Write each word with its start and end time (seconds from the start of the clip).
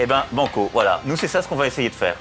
Eh 0.00 0.06
ben, 0.06 0.24
banco, 0.32 0.70
voilà. 0.72 1.02
Nous, 1.06 1.16
c'est 1.16 1.28
ça 1.28 1.42
ce 1.42 1.48
qu'on 1.48 1.56
va 1.56 1.66
essayer 1.66 1.88
de 1.88 1.94
faire. 1.94 2.16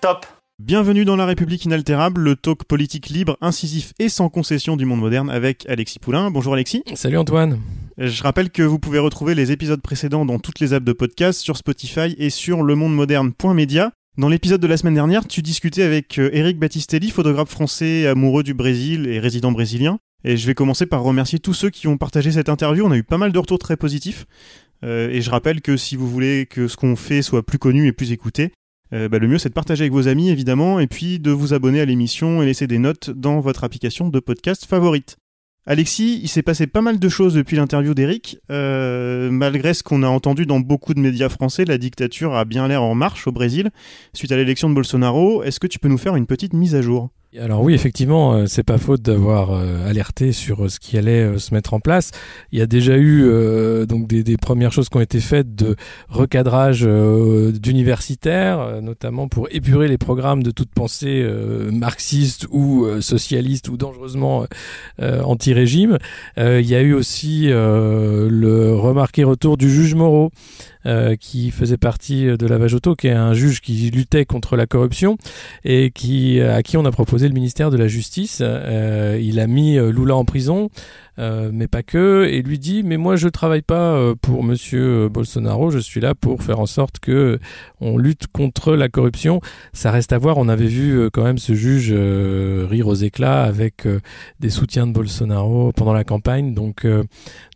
Top 0.00 0.26
Bienvenue 0.60 1.04
dans 1.04 1.16
La 1.16 1.26
République 1.26 1.64
inaltérable, 1.64 2.20
le 2.20 2.36
talk 2.36 2.64
politique 2.64 3.08
libre, 3.08 3.36
incisif 3.40 3.92
et 3.98 4.08
sans 4.08 4.28
concession 4.28 4.76
du 4.76 4.84
monde 4.84 5.00
moderne 5.00 5.28
avec 5.28 5.68
Alexis 5.68 5.98
Poulain. 5.98 6.30
Bonjour 6.30 6.54
Alexis. 6.54 6.84
Salut 6.94 7.18
Antoine. 7.18 7.60
Je 7.98 8.22
rappelle 8.22 8.50
que 8.50 8.62
vous 8.62 8.78
pouvez 8.78 9.00
retrouver 9.00 9.34
les 9.34 9.50
épisodes 9.50 9.80
précédents 9.80 10.24
dans 10.24 10.38
toutes 10.38 10.60
les 10.60 10.72
apps 10.72 10.84
de 10.84 10.92
podcast, 10.92 11.40
sur 11.40 11.56
Spotify 11.56 12.14
et 12.18 12.30
sur 12.30 12.62
lemondemoderne.media. 12.62 13.90
Dans 14.16 14.28
l'épisode 14.28 14.60
de 14.60 14.66
la 14.68 14.76
semaine 14.76 14.94
dernière, 14.94 15.26
tu 15.26 15.42
discutais 15.42 15.82
avec 15.82 16.18
Eric 16.18 16.58
Battistelli, 16.58 17.10
photographe 17.10 17.50
français 17.50 18.06
amoureux 18.06 18.44
du 18.44 18.54
Brésil 18.54 19.08
et 19.08 19.18
résident 19.18 19.50
brésilien. 19.50 19.98
Et 20.22 20.36
je 20.36 20.46
vais 20.46 20.54
commencer 20.54 20.86
par 20.86 21.02
remercier 21.02 21.38
tous 21.38 21.52
ceux 21.52 21.70
qui 21.70 21.88
ont 21.88 21.98
partagé 21.98 22.32
cette 22.32 22.48
interview. 22.48 22.86
On 22.86 22.92
a 22.92 22.96
eu 22.96 23.02
pas 23.02 23.18
mal 23.18 23.32
de 23.32 23.38
retours 23.38 23.58
très 23.58 23.76
positifs. 23.76 24.26
Euh, 24.84 25.08
et 25.10 25.20
je 25.20 25.30
rappelle 25.30 25.60
que 25.60 25.76
si 25.76 25.96
vous 25.96 26.08
voulez 26.08 26.46
que 26.46 26.68
ce 26.68 26.76
qu'on 26.76 26.96
fait 26.96 27.22
soit 27.22 27.44
plus 27.44 27.58
connu 27.58 27.86
et 27.86 27.92
plus 27.92 28.12
écouté, 28.12 28.52
euh, 28.92 29.08
bah, 29.08 29.18
le 29.18 29.28
mieux 29.28 29.38
c'est 29.38 29.48
de 29.48 29.54
partager 29.54 29.82
avec 29.82 29.92
vos 29.92 30.08
amis 30.08 30.30
évidemment, 30.30 30.78
et 30.78 30.86
puis 30.86 31.18
de 31.18 31.30
vous 31.30 31.54
abonner 31.54 31.80
à 31.80 31.84
l'émission 31.84 32.42
et 32.42 32.46
laisser 32.46 32.66
des 32.66 32.78
notes 32.78 33.10
dans 33.10 33.40
votre 33.40 33.64
application 33.64 34.08
de 34.08 34.20
podcast 34.20 34.66
favorite. 34.66 35.16
Alexis, 35.66 36.20
il 36.22 36.28
s'est 36.28 36.42
passé 36.42 36.66
pas 36.66 36.82
mal 36.82 36.98
de 36.98 37.08
choses 37.08 37.32
depuis 37.32 37.56
l'interview 37.56 37.94
d'Eric. 37.94 38.38
Euh, 38.50 39.30
malgré 39.30 39.72
ce 39.72 39.82
qu'on 39.82 40.02
a 40.02 40.08
entendu 40.08 40.44
dans 40.44 40.60
beaucoup 40.60 40.92
de 40.92 41.00
médias 41.00 41.30
français, 41.30 41.64
la 41.64 41.78
dictature 41.78 42.34
a 42.34 42.44
bien 42.44 42.68
l'air 42.68 42.82
en 42.82 42.94
marche 42.94 43.26
au 43.26 43.32
Brésil 43.32 43.70
suite 44.12 44.30
à 44.30 44.36
l'élection 44.36 44.68
de 44.68 44.74
Bolsonaro. 44.74 45.42
Est-ce 45.42 45.60
que 45.60 45.66
tu 45.66 45.78
peux 45.78 45.88
nous 45.88 45.96
faire 45.96 46.16
une 46.16 46.26
petite 46.26 46.52
mise 46.52 46.74
à 46.74 46.82
jour? 46.82 47.08
Alors 47.40 47.62
oui, 47.62 47.74
effectivement, 47.74 48.34
euh, 48.34 48.46
c'est 48.46 48.62
pas 48.62 48.78
faute 48.78 49.02
d'avoir 49.02 49.52
euh, 49.52 49.88
alerté 49.88 50.30
sur 50.30 50.64
euh, 50.64 50.68
ce 50.68 50.78
qui 50.78 50.96
allait 50.96 51.38
se 51.38 51.52
mettre 51.52 51.74
en 51.74 51.80
place. 51.80 52.12
Il 52.52 52.58
y 52.58 52.62
a 52.62 52.66
déjà 52.66 52.96
eu 52.96 53.24
donc 53.86 54.06
des, 54.06 54.36
premières 54.36 54.72
choses 54.72 54.88
qui 54.88 54.96
ont 54.96 55.00
été 55.00 55.20
faites 55.20 55.54
de 55.54 55.76
recadrage 56.08 56.82
d'universitaires, 56.82 58.82
notamment 58.82 59.28
pour 59.28 59.48
épurer 59.50 59.88
les 59.88 59.98
programmes 59.98 60.42
de 60.42 60.50
toute 60.50 60.70
pensée 60.70 61.26
marxiste 61.72 62.46
ou 62.50 62.86
socialiste 63.00 63.68
ou 63.68 63.76
dangereusement 63.76 64.46
anti-régime. 65.00 65.98
il 66.36 66.66
y 66.66 66.74
a 66.74 66.82
eu 66.82 66.92
aussi 66.92 67.46
le 67.48 68.74
remarqué 68.74 69.24
retour 69.24 69.56
du 69.56 69.70
juge 69.70 69.94
Moreau. 69.94 70.30
Euh, 70.86 71.16
qui 71.16 71.50
faisait 71.50 71.78
partie 71.78 72.26
de 72.26 72.46
la 72.46 72.58
Vajoto, 72.58 72.94
qui 72.94 73.06
est 73.06 73.12
un 73.12 73.32
juge 73.32 73.62
qui 73.62 73.90
luttait 73.90 74.26
contre 74.26 74.54
la 74.54 74.66
corruption 74.66 75.16
et 75.64 75.90
qui 75.90 76.42
à 76.42 76.62
qui 76.62 76.76
on 76.76 76.84
a 76.84 76.90
proposé 76.90 77.23
le 77.28 77.34
ministère 77.34 77.70
de 77.70 77.76
la 77.76 77.88
Justice. 77.88 78.38
Euh, 78.42 79.18
il 79.20 79.40
a 79.40 79.46
mis 79.46 79.78
euh, 79.78 79.90
Lula 79.90 80.16
en 80.16 80.24
prison. 80.24 80.70
Euh, 81.18 81.50
mais 81.52 81.68
pas 81.68 81.82
que, 81.82 82.26
et 82.28 82.42
lui 82.42 82.58
dit 82.58 82.82
mais 82.82 82.96
moi 82.96 83.14
je 83.14 83.28
travaille 83.28 83.62
pas 83.62 83.94
euh, 83.94 84.14
pour 84.20 84.42
Monsieur 84.42 85.08
Bolsonaro, 85.08 85.70
je 85.70 85.78
suis 85.78 86.00
là 86.00 86.14
pour 86.14 86.42
faire 86.42 86.58
en 86.58 86.66
sorte 86.66 86.98
que 86.98 87.38
on 87.80 87.98
lutte 87.98 88.26
contre 88.28 88.74
la 88.74 88.88
corruption. 88.88 89.40
Ça 89.72 89.90
reste 89.90 90.12
à 90.12 90.18
voir. 90.18 90.38
On 90.38 90.48
avait 90.48 90.66
vu 90.66 90.98
euh, 90.98 91.10
quand 91.12 91.22
même 91.22 91.38
ce 91.38 91.54
juge 91.54 91.92
rire 91.92 92.88
aux 92.88 92.94
éclats 92.94 93.44
avec 93.44 93.86
des 94.40 94.50
soutiens 94.50 94.86
de 94.86 94.92
Bolsonaro 94.92 95.72
pendant 95.72 95.92
la 95.92 96.04
campagne. 96.04 96.54
Donc 96.54 96.86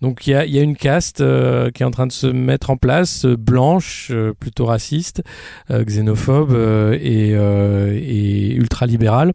donc 0.01 0.27
il 0.27 0.31
y 0.31 0.35
a, 0.35 0.47
y 0.47 0.59
a 0.59 0.63
une 0.63 0.77
caste 0.77 1.19
qui 1.19 1.83
est 1.83 1.87
en 1.87 1.91
train 1.91 2.07
de 2.07 2.13
se 2.13 2.27
mettre 2.27 2.71
en 2.71 2.77
place, 2.77 3.25
blanche, 3.27 4.13
plutôt 4.39 4.67
raciste, 4.67 5.23
xénophobe 5.71 6.53
et, 7.01 7.31
et 7.31 8.55
ultralibérale. 8.55 9.33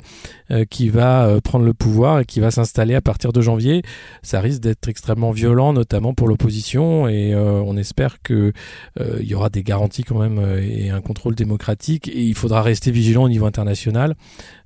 Euh, 0.51 0.65
qui 0.65 0.89
va 0.89 1.25
euh, 1.25 1.39
prendre 1.39 1.63
le 1.63 1.73
pouvoir 1.73 2.19
et 2.19 2.25
qui 2.25 2.41
va 2.41 2.51
s'installer 2.51 2.95
à 2.95 3.01
partir 3.01 3.31
de 3.31 3.39
janvier. 3.39 3.81
Ça 4.23 4.41
risque 4.41 4.59
d'être 4.59 4.89
extrêmement 4.89 5.31
violent, 5.31 5.71
notamment 5.71 6.13
pour 6.13 6.27
l'opposition, 6.27 7.07
et 7.07 7.33
euh, 7.33 7.63
on 7.65 7.77
espère 7.77 8.21
que 8.21 8.51
il 8.99 9.25
y 9.25 9.35
aura 9.35 9.49
des 9.49 9.63
garanties 9.63 10.03
quand 10.03 10.19
même 10.19 10.39
et 10.61 10.89
un 10.89 11.01
contrôle 11.01 11.35
démocratique. 11.35 12.09
Et 12.09 12.23
il 12.23 12.35
faudra 12.35 12.61
rester 12.61 12.91
vigilant 12.91 13.23
au 13.23 13.29
niveau 13.29 13.45
international. 13.45 14.15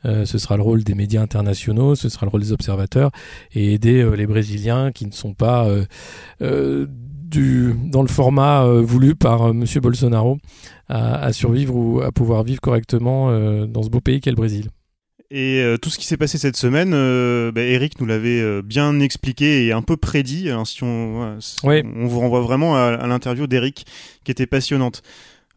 ce 0.03 0.37
sera 0.37 0.57
le 0.57 0.63
rôle 0.63 0.83
des 0.83 0.95
médias 0.95 1.21
internationaux, 1.21 1.95
ce 1.95 2.09
sera 2.09 2.25
le 2.25 2.31
rôle 2.31 2.41
des 2.41 2.51
observateurs 2.51 3.11
et 3.53 3.73
aider 3.73 4.07
les 4.15 4.27
Brésiliens 4.27 4.91
qui 4.91 5.05
ne 5.05 5.11
sont 5.11 5.33
pas 5.33 5.67
dans 6.39 8.01
le 8.01 8.07
format 8.07 8.65
voulu 8.81 9.15
par 9.15 9.53
Monsieur 9.53 9.81
Bolsonaro 9.81 10.37
à, 10.89 11.23
à, 11.23 11.33
survivre 11.33 11.75
ou 11.75 12.01
à 12.01 12.11
pouvoir 12.11 12.43
vivre 12.43 12.61
correctement 12.61 13.31
dans 13.67 13.83
ce 13.83 13.89
beau 13.89 14.01
pays 14.01 14.19
qu'est 14.21 14.31
le 14.31 14.35
Brésil. 14.35 14.69
Et 15.29 15.59
euh, 15.59 15.77
tout 15.77 15.89
ce 15.89 15.97
qui 15.99 16.05
s'est 16.05 16.15
passé 16.15 16.37
cette 16.37 16.55
semaine, 16.55 16.93
euh, 16.93 17.51
bah, 17.51 17.61
Eric 17.61 17.99
nous 17.99 18.05
l'avait 18.05 18.39
euh, 18.39 18.61
bien 18.61 18.99
expliqué 19.01 19.65
et 19.65 19.73
un 19.73 19.81
peu 19.81 19.97
prédit. 19.97 20.49
Hein, 20.49 20.63
si 20.63 20.83
on, 20.83 21.37
on 21.63 22.07
vous 22.07 22.19
renvoie 22.19 22.39
vraiment 22.39 22.77
à, 22.77 23.05
l'interview 23.07 23.45
d'Eric 23.45 23.85
qui 24.23 24.31
était 24.31 24.47
passionnante. 24.47 25.01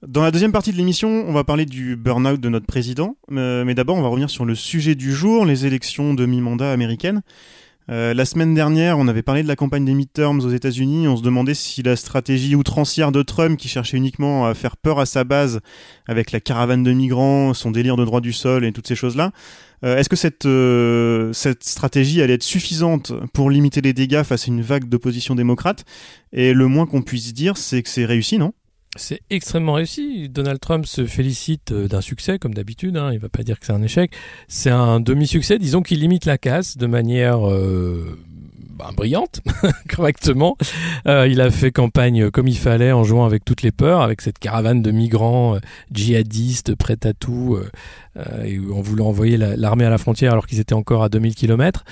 Dans 0.07 0.23
la 0.23 0.31
deuxième 0.31 0.51
partie 0.51 0.73
de 0.73 0.77
l'émission, 0.77 1.25
on 1.29 1.33
va 1.33 1.45
parler 1.45 1.67
du 1.67 1.95
burn-out 1.95 2.41
de 2.41 2.49
notre 2.49 2.67
président. 2.67 3.17
mais 3.29 3.75
d'abord, 3.75 3.97
on 3.97 4.03
va 4.03 4.09
revenir 4.09 4.31
sur 4.31 4.47
le 4.47 4.55
sujet 4.55 4.95
du 4.95 5.13
jour, 5.13 5.45
les 5.45 5.67
élections 5.67 6.15
de 6.15 6.25
mi-mandat 6.25 6.73
américaines. 6.73 7.21
Euh, 7.91 8.15
la 8.15 8.25
semaine 8.25 8.55
dernière, 8.55 8.99
on 8.99 9.09
avait 9.09 9.23
parlé 9.23 9.43
de 9.43 9.49
la 9.49 9.57
campagne 9.57 9.85
des 9.85 9.95
midterms 9.95 10.39
aux 10.41 10.51
États-Unis. 10.51 11.09
On 11.09 11.17
se 11.17 11.23
demandait 11.23 11.55
si 11.55 11.83
la 11.83 11.97
stratégie 11.97 12.55
outrancière 12.55 13.11
de 13.11 13.23
Trump, 13.23 13.59
qui 13.59 13.67
cherchait 13.69 13.97
uniquement 13.97 14.47
à 14.47 14.55
faire 14.55 14.77
peur 14.77 15.01
à 15.01 15.07
sa 15.07 15.25
base 15.25 15.61
avec 16.07 16.31
la 16.31 16.39
caravane 16.39 16.85
de 16.85 16.93
migrants, 16.93 17.53
son 17.53 17.73
délire 17.73 17.97
de 17.97 18.05
droit 18.05 18.21
du 18.21 18.33
sol 18.33 18.65
et 18.65 18.71
toutes 18.71 18.87
ces 18.87 18.95
choses-là, 18.95 19.33
euh, 19.85 19.97
est-ce 19.97 20.09
que 20.09 20.15
cette, 20.15 20.47
euh, 20.47 21.33
cette 21.33 21.65
stratégie 21.65 22.23
allait 22.23 22.35
être 22.35 22.45
suffisante 22.45 23.13
pour 23.33 23.51
limiter 23.51 23.81
les 23.81 23.93
dégâts 23.93 24.23
face 24.23 24.45
à 24.45 24.53
une 24.53 24.63
vague 24.63 24.89
d'opposition 24.89 25.35
démocrate? 25.35 25.85
Et 26.33 26.53
le 26.53 26.69
moins 26.69 26.87
qu'on 26.87 27.03
puisse 27.03 27.35
dire, 27.35 27.57
c'est 27.57 27.83
que 27.83 27.89
c'est 27.89 28.05
réussi, 28.05 28.39
non? 28.39 28.53
C'est 29.01 29.21
extrêmement 29.31 29.75
réussi. 29.75 30.29
Donald 30.29 30.61
Trump 30.61 30.87
se 30.87 31.07
félicite 31.07 31.73
euh, 31.73 31.89
d'un 31.89 32.01
succès, 32.01 32.39
comme 32.39 32.55
d'habitude. 32.55 32.97
Hein. 32.97 33.11
Il 33.13 33.19
va 33.19 33.29
pas 33.29 33.43
dire 33.43 33.59
que 33.59 33.67
c'est 33.67 33.73
un 33.73 33.83
échec. 33.83 34.13
C'est 34.47 34.71
un 34.71 35.01
demi-succès. 35.01 35.59
Disons 35.59 35.83
qu'il 35.83 36.01
limite 36.01 36.27
la 36.27 36.39
casse 36.39 36.77
de 36.77 36.87
manière 36.87 37.49
euh, 37.49 38.19
ben, 38.79 38.91
brillante, 38.95 39.41
correctement. 39.89 40.57
Euh, 41.07 41.27
il 41.27 41.41
a 41.41 41.51
fait 41.51 41.73
campagne 41.73 42.31
comme 42.31 42.47
il 42.47 42.59
fallait 42.59 42.93
en 42.93 43.03
jouant 43.03 43.25
avec 43.25 43.45
toutes 43.45 43.63
les 43.63 43.73
peurs, 43.73 44.03
avec 44.03 44.21
cette 44.21 44.39
caravane 44.39 44.83
de 44.83 44.91
migrants 44.91 45.57
djihadistes 45.91 46.75
prêts 46.75 46.99
à 47.05 47.13
tout, 47.15 47.59
et 48.45 48.59
en 48.59 48.81
voulant 48.81 49.07
envoyer 49.07 49.37
l'armée 49.37 49.85
à 49.85 49.91
la 49.91 49.99
frontière 49.99 50.33
alors 50.33 50.47
qu'ils 50.47 50.61
étaient 50.61 50.75
encore 50.75 51.03
à 51.03 51.09
2000 51.09 51.35
km. 51.35 51.85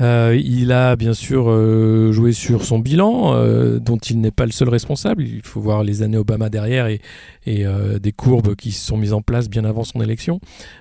Euh, 0.00 0.38
il 0.42 0.72
a 0.72 0.96
bien 0.96 1.14
sûr 1.14 1.46
euh, 1.48 2.12
joué 2.12 2.32
sur 2.32 2.64
son 2.64 2.78
bilan, 2.78 3.34
dont 3.78 3.98
il 3.98 4.20
n'est 4.20 4.30
pas 4.30 4.46
le 4.46 4.52
seul 4.52 4.68
responsable. 4.68 5.22
Il 5.22 5.42
faut 5.42 5.60
voir 5.60 5.82
les 5.82 6.02
années 6.02 6.18
Obama 6.18 6.48
derrière 6.48 6.86
et, 6.86 7.00
des 7.46 8.12
courbes 8.12 8.54
qui 8.54 8.72
se 8.72 8.86
sont 8.86 8.96
mises 8.96 9.12
en 9.12 9.20
place 9.20 9.50
bien 9.50 9.64
avant 9.64 9.84
son 9.84 10.00
élection. 10.00 10.40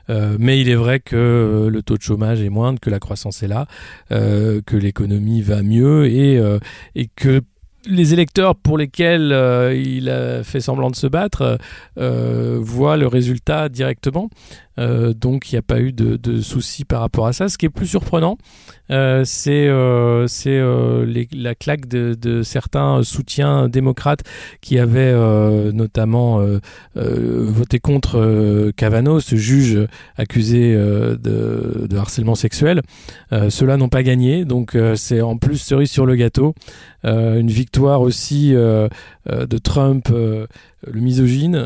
mais 0.09 0.59
il 0.59 0.69
est 0.69 0.75
vrai 0.75 0.99
que 0.99 1.69
le 1.71 1.81
taux 1.81 1.97
de 1.97 2.01
chômage 2.01 2.41
est 2.41 2.49
moindre, 2.49 2.79
que 2.79 2.89
la 2.89 2.99
croissance 2.99 3.43
est 3.43 3.47
là, 3.47 3.67
que 4.09 4.77
l'économie 4.77 5.41
va 5.41 5.61
mieux 5.61 6.05
et, 6.05 6.39
que 7.15 7.41
les 7.85 8.13
électeurs 8.13 8.55
pour 8.55 8.77
lesquels 8.77 9.31
euh, 9.31 9.75
il 9.75 10.09
a 10.09 10.43
fait 10.43 10.61
semblant 10.61 10.89
de 10.89 10.95
se 10.95 11.07
battre 11.07 11.57
euh, 11.97 12.57
voient 12.61 12.97
le 12.97 13.07
résultat 13.07 13.69
directement. 13.69 14.29
Euh, 14.79 15.13
donc 15.13 15.51
il 15.51 15.55
n'y 15.55 15.59
a 15.59 15.63
pas 15.63 15.79
eu 15.79 15.91
de, 15.91 16.41
soucis 16.41 16.85
par 16.85 17.01
rapport 17.01 17.27
à 17.27 17.33
ça. 17.33 17.49
Ce 17.49 17.57
qui 17.57 17.65
est 17.65 17.69
plus 17.69 17.87
surprenant, 17.87 18.37
euh, 18.91 19.23
c'est 19.25 19.67
euh, 19.67 20.25
la 21.31 21.55
claque 21.55 21.87
de, 21.87 22.41
certains 22.43 23.03
soutiens 23.03 23.69
démocrates 23.69 24.23
qui 24.61 24.79
avaient 24.79 25.13
notamment 25.71 26.43
voté 26.95 27.79
contre 27.79 28.71
Cavano, 28.75 29.19
ce 29.19 29.35
juge 29.35 29.79
accusé 30.17 30.73
de, 30.73 31.17
de, 31.87 31.97
harcèlement 31.97 32.35
sexuel. 32.35 32.81
Ceux-là 33.49 33.77
n'ont 33.77 33.89
pas 33.89 34.03
gagné, 34.03 34.45
donc 34.45 34.77
c'est 34.95 35.21
en 35.21 35.37
plus 35.37 35.57
cerise 35.57 35.91
sur 35.91 36.05
le 36.05 36.15
gâteau, 36.15 36.53
une 37.03 37.49
victoire 37.49 38.01
aussi 38.01 38.51
de 38.51 39.57
Trump, 39.63 40.09
le 40.91 40.99
misogyne, 41.01 41.61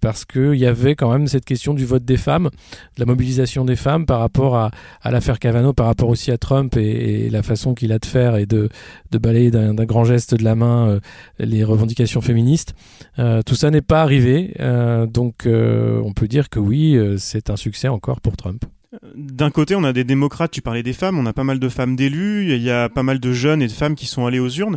parce 0.00 0.24
qu'il 0.24 0.54
y 0.54 0.66
avait 0.66 0.94
quand 0.94 1.10
même 1.10 1.26
cette 1.26 1.44
question 1.44 1.74
du 1.74 1.84
vote 1.84 2.04
des 2.04 2.16
femmes, 2.16 2.50
de 2.96 3.00
la 3.00 3.06
mobilisation 3.06 3.64
des 3.64 3.76
femmes 3.76 4.06
par 4.06 4.20
rapport 4.20 4.56
à, 4.56 4.70
l'affaire 5.04 5.38
Cavano, 5.38 5.72
par 5.72 5.86
rapport 5.86 6.08
aussi 6.08 6.30
à 6.30 6.38
Trump 6.38 6.76
et, 6.76 7.30
la 7.30 7.42
façon 7.42 7.74
qu'il 7.74 7.92
a 7.92 7.98
de 7.98 8.06
faire 8.06 8.36
et 8.36 8.46
de, 8.46 8.68
de 9.10 9.18
balayer 9.18 9.50
d'un 9.50 9.84
grand 9.84 10.04
geste 10.04 10.34
de 10.34 10.44
la 10.44 10.54
main 10.54 10.98
les 11.38 11.64
revendications 11.64 12.20
féministes. 12.20 12.74
tout 13.16 13.54
ça 13.54 13.70
n'est 13.70 13.82
pas 13.82 14.02
arrivé, 14.02 14.54
donc 15.08 15.46
on 15.46 16.12
peut 16.14 16.28
dire 16.28 16.48
que 16.48 16.58
oui, 16.58 16.98
c'est 17.18 17.50
un 17.50 17.56
succès 17.56 17.88
encore 17.88 18.20
pour 18.20 18.36
Trump. 18.36 18.64
D'un 19.14 19.50
côté, 19.50 19.74
on 19.74 19.84
a 19.84 19.94
des 19.94 20.04
démocrates, 20.04 20.50
tu 20.50 20.60
parlais 20.60 20.82
des 20.82 20.92
femmes, 20.92 21.18
on 21.18 21.24
a 21.24 21.32
pas 21.32 21.44
mal 21.44 21.58
de 21.58 21.68
femmes 21.70 21.96
d'élus, 21.96 22.54
il 22.54 22.62
y 22.62 22.70
a 22.70 22.90
pas 22.90 23.02
mal 23.02 23.20
de 23.20 23.32
jeunes 23.32 23.62
et 23.62 23.66
de 23.66 23.72
femmes 23.72 23.94
qui 23.94 24.04
sont 24.04 24.26
allés 24.26 24.38
aux 24.38 24.50
urnes, 24.50 24.76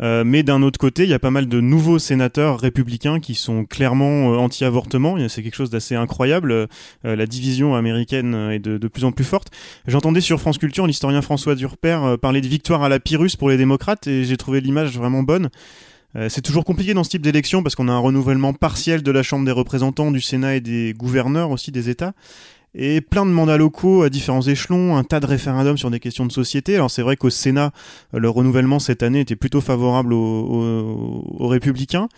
euh, 0.00 0.24
mais 0.26 0.42
d'un 0.42 0.62
autre 0.62 0.80
côté, 0.80 1.04
il 1.04 1.08
y 1.08 1.14
a 1.14 1.20
pas 1.20 1.30
mal 1.30 1.46
de 1.46 1.60
nouveaux 1.60 2.00
sénateurs 2.00 2.58
républicains 2.58 3.20
qui 3.20 3.36
sont 3.36 3.64
clairement 3.64 4.32
euh, 4.32 4.36
anti-avortement, 4.36 5.16
c'est 5.28 5.44
quelque 5.44 5.54
chose 5.54 5.70
d'assez 5.70 5.94
incroyable, 5.94 6.50
euh, 6.50 6.66
la 7.04 7.24
division 7.26 7.76
américaine 7.76 8.34
est 8.50 8.58
de, 8.58 8.78
de 8.78 8.88
plus 8.88 9.04
en 9.04 9.12
plus 9.12 9.24
forte. 9.24 9.52
J'entendais 9.86 10.20
sur 10.20 10.40
France 10.40 10.58
Culture 10.58 10.88
l'historien 10.88 11.22
François 11.22 11.54
Durper 11.54 12.16
parler 12.20 12.40
de 12.40 12.48
victoire 12.48 12.82
à 12.82 12.88
la 12.88 12.98
Pyrrhus 12.98 13.36
pour 13.38 13.48
les 13.48 13.56
démocrates, 13.56 14.08
et 14.08 14.24
j'ai 14.24 14.36
trouvé 14.36 14.60
l'image 14.60 14.98
vraiment 14.98 15.22
bonne. 15.22 15.50
c'est 16.28 16.42
toujours 16.42 16.64
compliqué 16.64 16.94
dans 16.94 17.04
ce 17.04 17.10
type 17.10 17.22
d'élection 17.22 17.62
parce 17.62 17.76
qu'on 17.76 17.86
a 17.86 17.92
un 17.92 17.98
renouvellement 17.98 18.54
partiel 18.54 19.04
de 19.04 19.12
la 19.12 19.22
Chambre 19.22 19.44
des 19.44 19.52
représentants, 19.52 20.10
du 20.10 20.20
Sénat 20.20 20.56
et 20.56 20.60
des 20.60 20.94
gouverneurs 20.94 21.50
aussi 21.52 21.70
des 21.70 21.90
États 21.90 22.12
et 22.74 23.00
plein 23.00 23.26
de 23.26 23.30
mandats 23.30 23.56
locaux 23.56 24.02
à 24.02 24.08
différents 24.08 24.42
échelons, 24.42 24.96
un 24.96 25.04
tas 25.04 25.20
de 25.20 25.26
référendums 25.26 25.76
sur 25.76 25.90
des 25.90 26.00
questions 26.00 26.24
de 26.24 26.32
société. 26.32 26.74
Alors 26.74 26.90
c'est 26.90 27.02
vrai 27.02 27.16
qu'au 27.16 27.30
Sénat, 27.30 27.72
le 28.12 28.28
renouvellement 28.28 28.78
cette 28.78 29.02
année 29.02 29.20
était 29.20 29.36
plutôt 29.36 29.60
favorable 29.60 30.12
aux, 30.14 31.46
républicains. 31.48 32.08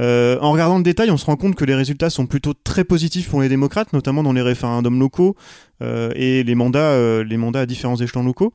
Euh, 0.00 0.38
en 0.40 0.52
regardant 0.52 0.78
le 0.78 0.82
détail, 0.82 1.10
on 1.10 1.16
se 1.16 1.26
rend 1.26 1.36
compte 1.36 1.54
que 1.54 1.64
les 1.64 1.74
résultats 1.74 2.10
sont 2.10 2.26
plutôt 2.26 2.54
très 2.54 2.82
positifs 2.82 3.28
pour 3.28 3.42
les 3.42 3.48
démocrates, 3.48 3.92
notamment 3.92 4.22
dans 4.22 4.32
les 4.32 4.42
référendums 4.42 4.98
locaux 4.98 5.36
euh, 5.82 6.10
et 6.16 6.42
les 6.42 6.54
mandats, 6.54 6.78
euh, 6.78 7.22
les 7.22 7.36
mandats 7.36 7.60
à 7.60 7.66
différents 7.66 7.96
échelons 7.96 8.24
locaux. 8.24 8.52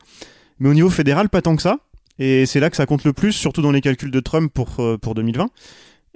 Mais 0.59 0.67
au 0.67 0.73
niveau 0.73 0.89
fédéral, 0.89 1.29
pas 1.29 1.41
tant 1.41 1.55
que 1.55 1.61
ça. 1.61 1.77
Et 2.19 2.47
c'est 2.47 2.59
là 2.59 2.71
que 2.71 2.75
ça 2.75 2.87
compte 2.87 3.03
le 3.03 3.13
plus, 3.13 3.31
surtout 3.31 3.61
dans 3.61 3.71
les 3.71 3.81
calculs 3.81 4.09
de 4.09 4.19
Trump 4.19 4.51
pour, 4.51 4.81
pour 4.99 5.13
2020. 5.13 5.49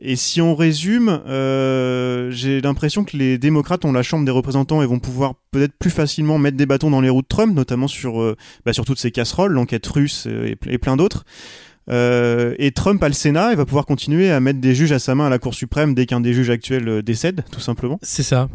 Et 0.04 0.16
si 0.16 0.42
on 0.42 0.56
résume, 0.56 1.22
euh, 1.28 2.32
j'ai 2.32 2.60
l'impression 2.60 3.04
que 3.04 3.16
les 3.16 3.38
démocrates 3.38 3.86
ont 3.86 3.92
la 3.92 4.02
Chambre 4.02 4.26
des 4.26 4.32
représentants 4.32 4.82
et 4.82 4.88
vont 4.88 4.98
pouvoir 4.98 5.36
peut-être 5.52 5.74
plus 5.78 5.92
facilement 5.92 6.40
mettre 6.40 6.58
des 6.58 6.66
bâtons 6.66 6.90
dans 6.90 7.02
les 7.02 7.10
roues 7.10 7.22
de 7.22 7.28
Trump, 7.28 7.54
notamment 7.54 7.88
sur, 7.88 8.20
euh, 8.20 8.36
bah, 8.66 8.74
sur 8.74 8.84
toutes 8.84 8.98
ces 8.98 9.12
casseroles, 9.12 9.52
l'enquête 9.52 9.86
russe 9.86 10.28
et, 10.28 10.78
plein 10.80 10.98
d'autres. 10.98 11.24
Euh, 11.92 12.56
et 12.58 12.72
Trump 12.72 13.02
a 13.04 13.10
le 13.10 13.14
Sénat 13.14 13.54
et 13.54 13.56
va 13.56 13.66
pouvoir 13.66 13.86
continuer 13.86 14.32
à 14.32 14.40
mettre 14.40 14.60
des 14.60 14.74
juges 14.74 14.92
à 14.92 14.98
sa 14.98 15.14
main 15.14 15.28
à 15.28 15.30
la 15.30 15.38
Cour 15.38 15.54
suprême 15.54 15.94
dès 15.94 16.08
qu'un 16.08 16.20
des 16.20 16.34
juges 16.34 16.50
actuels 16.50 17.04
décède, 17.04 17.44
tout 17.52 17.60
simplement. 17.60 18.00
C'est 18.02 18.24
ça. 18.24 18.50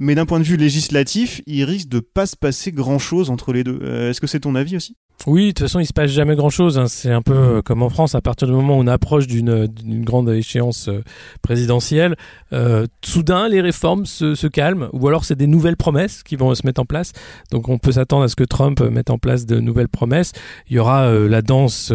Mais 0.00 0.16
d'un 0.16 0.26
point 0.26 0.40
de 0.40 0.44
vue 0.44 0.56
législatif, 0.56 1.40
il 1.46 1.62
risque 1.62 1.88
de 1.88 2.00
pas 2.00 2.26
se 2.26 2.36
passer 2.36 2.72
grand 2.72 2.98
chose 2.98 3.30
entre 3.30 3.52
les 3.52 3.62
deux. 3.62 3.80
Est-ce 4.08 4.20
que 4.20 4.26
c'est 4.26 4.40
ton 4.40 4.56
avis 4.56 4.76
aussi? 4.76 4.96
Oui, 5.26 5.48
de 5.48 5.48
toute 5.48 5.60
façon, 5.60 5.80
il 5.80 5.86
se 5.86 5.92
passe 5.92 6.10
jamais 6.10 6.34
grand-chose. 6.34 6.78
Hein. 6.78 6.86
C'est 6.88 7.12
un 7.12 7.20
peu 7.20 7.34
euh, 7.34 7.62
comme 7.62 7.82
en 7.82 7.90
France, 7.90 8.14
à 8.14 8.20
partir 8.20 8.48
du 8.48 8.54
moment 8.54 8.78
où 8.78 8.80
on 8.80 8.86
approche 8.86 9.26
d'une 9.26 9.68
grande 10.04 10.30
échéance 10.30 10.88
euh, 10.88 11.02
présidentielle, 11.42 12.16
euh, 12.52 12.86
soudain 13.04 13.48
les 13.48 13.60
réformes 13.60 14.06
se, 14.06 14.34
se 14.34 14.46
calment, 14.46 14.88
ou 14.92 15.08
alors 15.08 15.24
c'est 15.24 15.36
des 15.36 15.46
nouvelles 15.46 15.76
promesses 15.76 16.22
qui 16.22 16.36
vont 16.36 16.54
se 16.54 16.66
mettre 16.66 16.80
en 16.80 16.86
place. 16.86 17.12
Donc 17.50 17.68
on 17.68 17.78
peut 17.78 17.92
s'attendre 17.92 18.24
à 18.24 18.28
ce 18.28 18.36
que 18.36 18.44
Trump 18.44 18.80
mette 18.80 19.10
en 19.10 19.18
place 19.18 19.46
de 19.46 19.60
nouvelles 19.60 19.88
promesses. 19.88 20.32
Il 20.68 20.76
y 20.76 20.78
aura 20.78 21.10
la 21.12 21.42
danse 21.42 21.92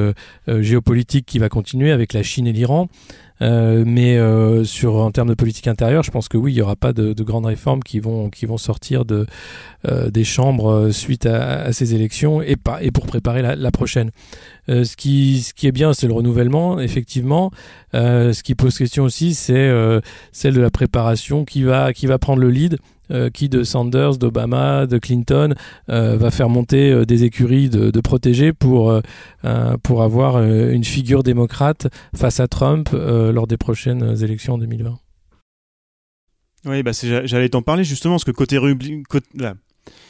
géopolitique 0.48 1.26
qui 1.26 1.40
va 1.40 1.50
continuer 1.50 1.92
avec 1.92 2.14
la 2.14 2.24
Chine 2.24 2.48
et 2.48 2.54
l'Iran. 2.54 2.88
Euh, 3.42 3.84
mais 3.86 4.18
euh, 4.18 4.64
sur 4.64 4.96
en 4.96 5.12
termes 5.12 5.28
de 5.30 5.34
politique 5.34 5.68
intérieure, 5.68 6.04
je 6.04 6.12
pense 6.12 6.28
que 6.30 6.38
oui, 6.38 6.54
il 6.54 6.56
y 6.56 6.62
aura 6.62 6.76
pas 6.76 6.94
de, 6.94 7.14
de 7.14 7.24
grandes 7.24 7.46
réformes 7.46 7.84
qui 7.84 8.00
vont 8.00 8.30
qui 8.30 8.46
vont 8.46 8.58
sortir 8.58 9.04
de 9.04 9.26
euh, 9.88 10.10
des 10.10 10.24
chambres 10.24 10.90
suite 10.92 11.26
à, 11.26 11.64
à, 11.64 11.74
ces 11.74 11.96
élections 11.96 12.42
et 12.42 12.56
pas 12.56 12.82
et 12.82 12.92
pour 12.92 13.06
préparer 13.06 13.42
la, 13.42 13.56
la 13.56 13.72
prochaine. 13.72 14.12
ce 14.68 14.96
qui 14.96 15.42
ce 15.42 15.54
qui 15.54 15.68
est 15.68 15.74
bien, 15.74 15.94
c'est 15.94 16.08
le 16.08 16.14
renouvellement, 16.14 16.80
effectivement. 16.80 17.52
ce 17.94 18.42
qui 18.44 18.56
pose 18.56 18.78
question 18.78 19.04
aussi, 19.04 19.34
c'est 19.34 19.72
celle 20.32 20.54
de 20.54 20.62
la 20.62 20.72
préparation 20.72 21.46
qui 21.46 21.64
va 21.64 21.94
qui 21.94 22.08
va 22.08 22.18
prendre 22.18 22.40
le 22.40 22.50
lead 22.50 22.78
euh, 23.12 23.30
qui 23.30 23.50
de 23.50 23.64
Sanders, 23.64 24.18
d'Obama, 24.18 24.88
de 24.88 24.98
Clinton 24.98 25.54
euh, 25.90 26.18
va 26.18 26.32
faire 26.32 26.50
monter 26.50 26.92
euh, 26.92 27.06
des 27.06 27.24
écuries 27.24 27.70
de, 27.70 28.02
protégés 28.02 28.54
pour, 28.54 29.02
pour 29.84 30.04
avoir 30.04 30.42
une 30.42 30.84
figure 30.84 31.24
démocrate 31.24 31.88
face 32.16 32.40
à 32.40 32.48
Trump 32.48 32.90
lors 32.92 33.48
des 33.48 33.58
prochaines 33.58 34.24
élections 34.24 34.54
en 34.54 34.58
2020. 34.60 35.00
Oui, 36.66 36.84
bah 36.84 36.92
j'allais 36.94 37.50
t'en 37.50 37.62
parler 37.62 37.84
justement, 37.84 38.16
parce 38.16 38.24
que 38.24 38.32
côté, 38.32 38.60
côté 39.10 39.28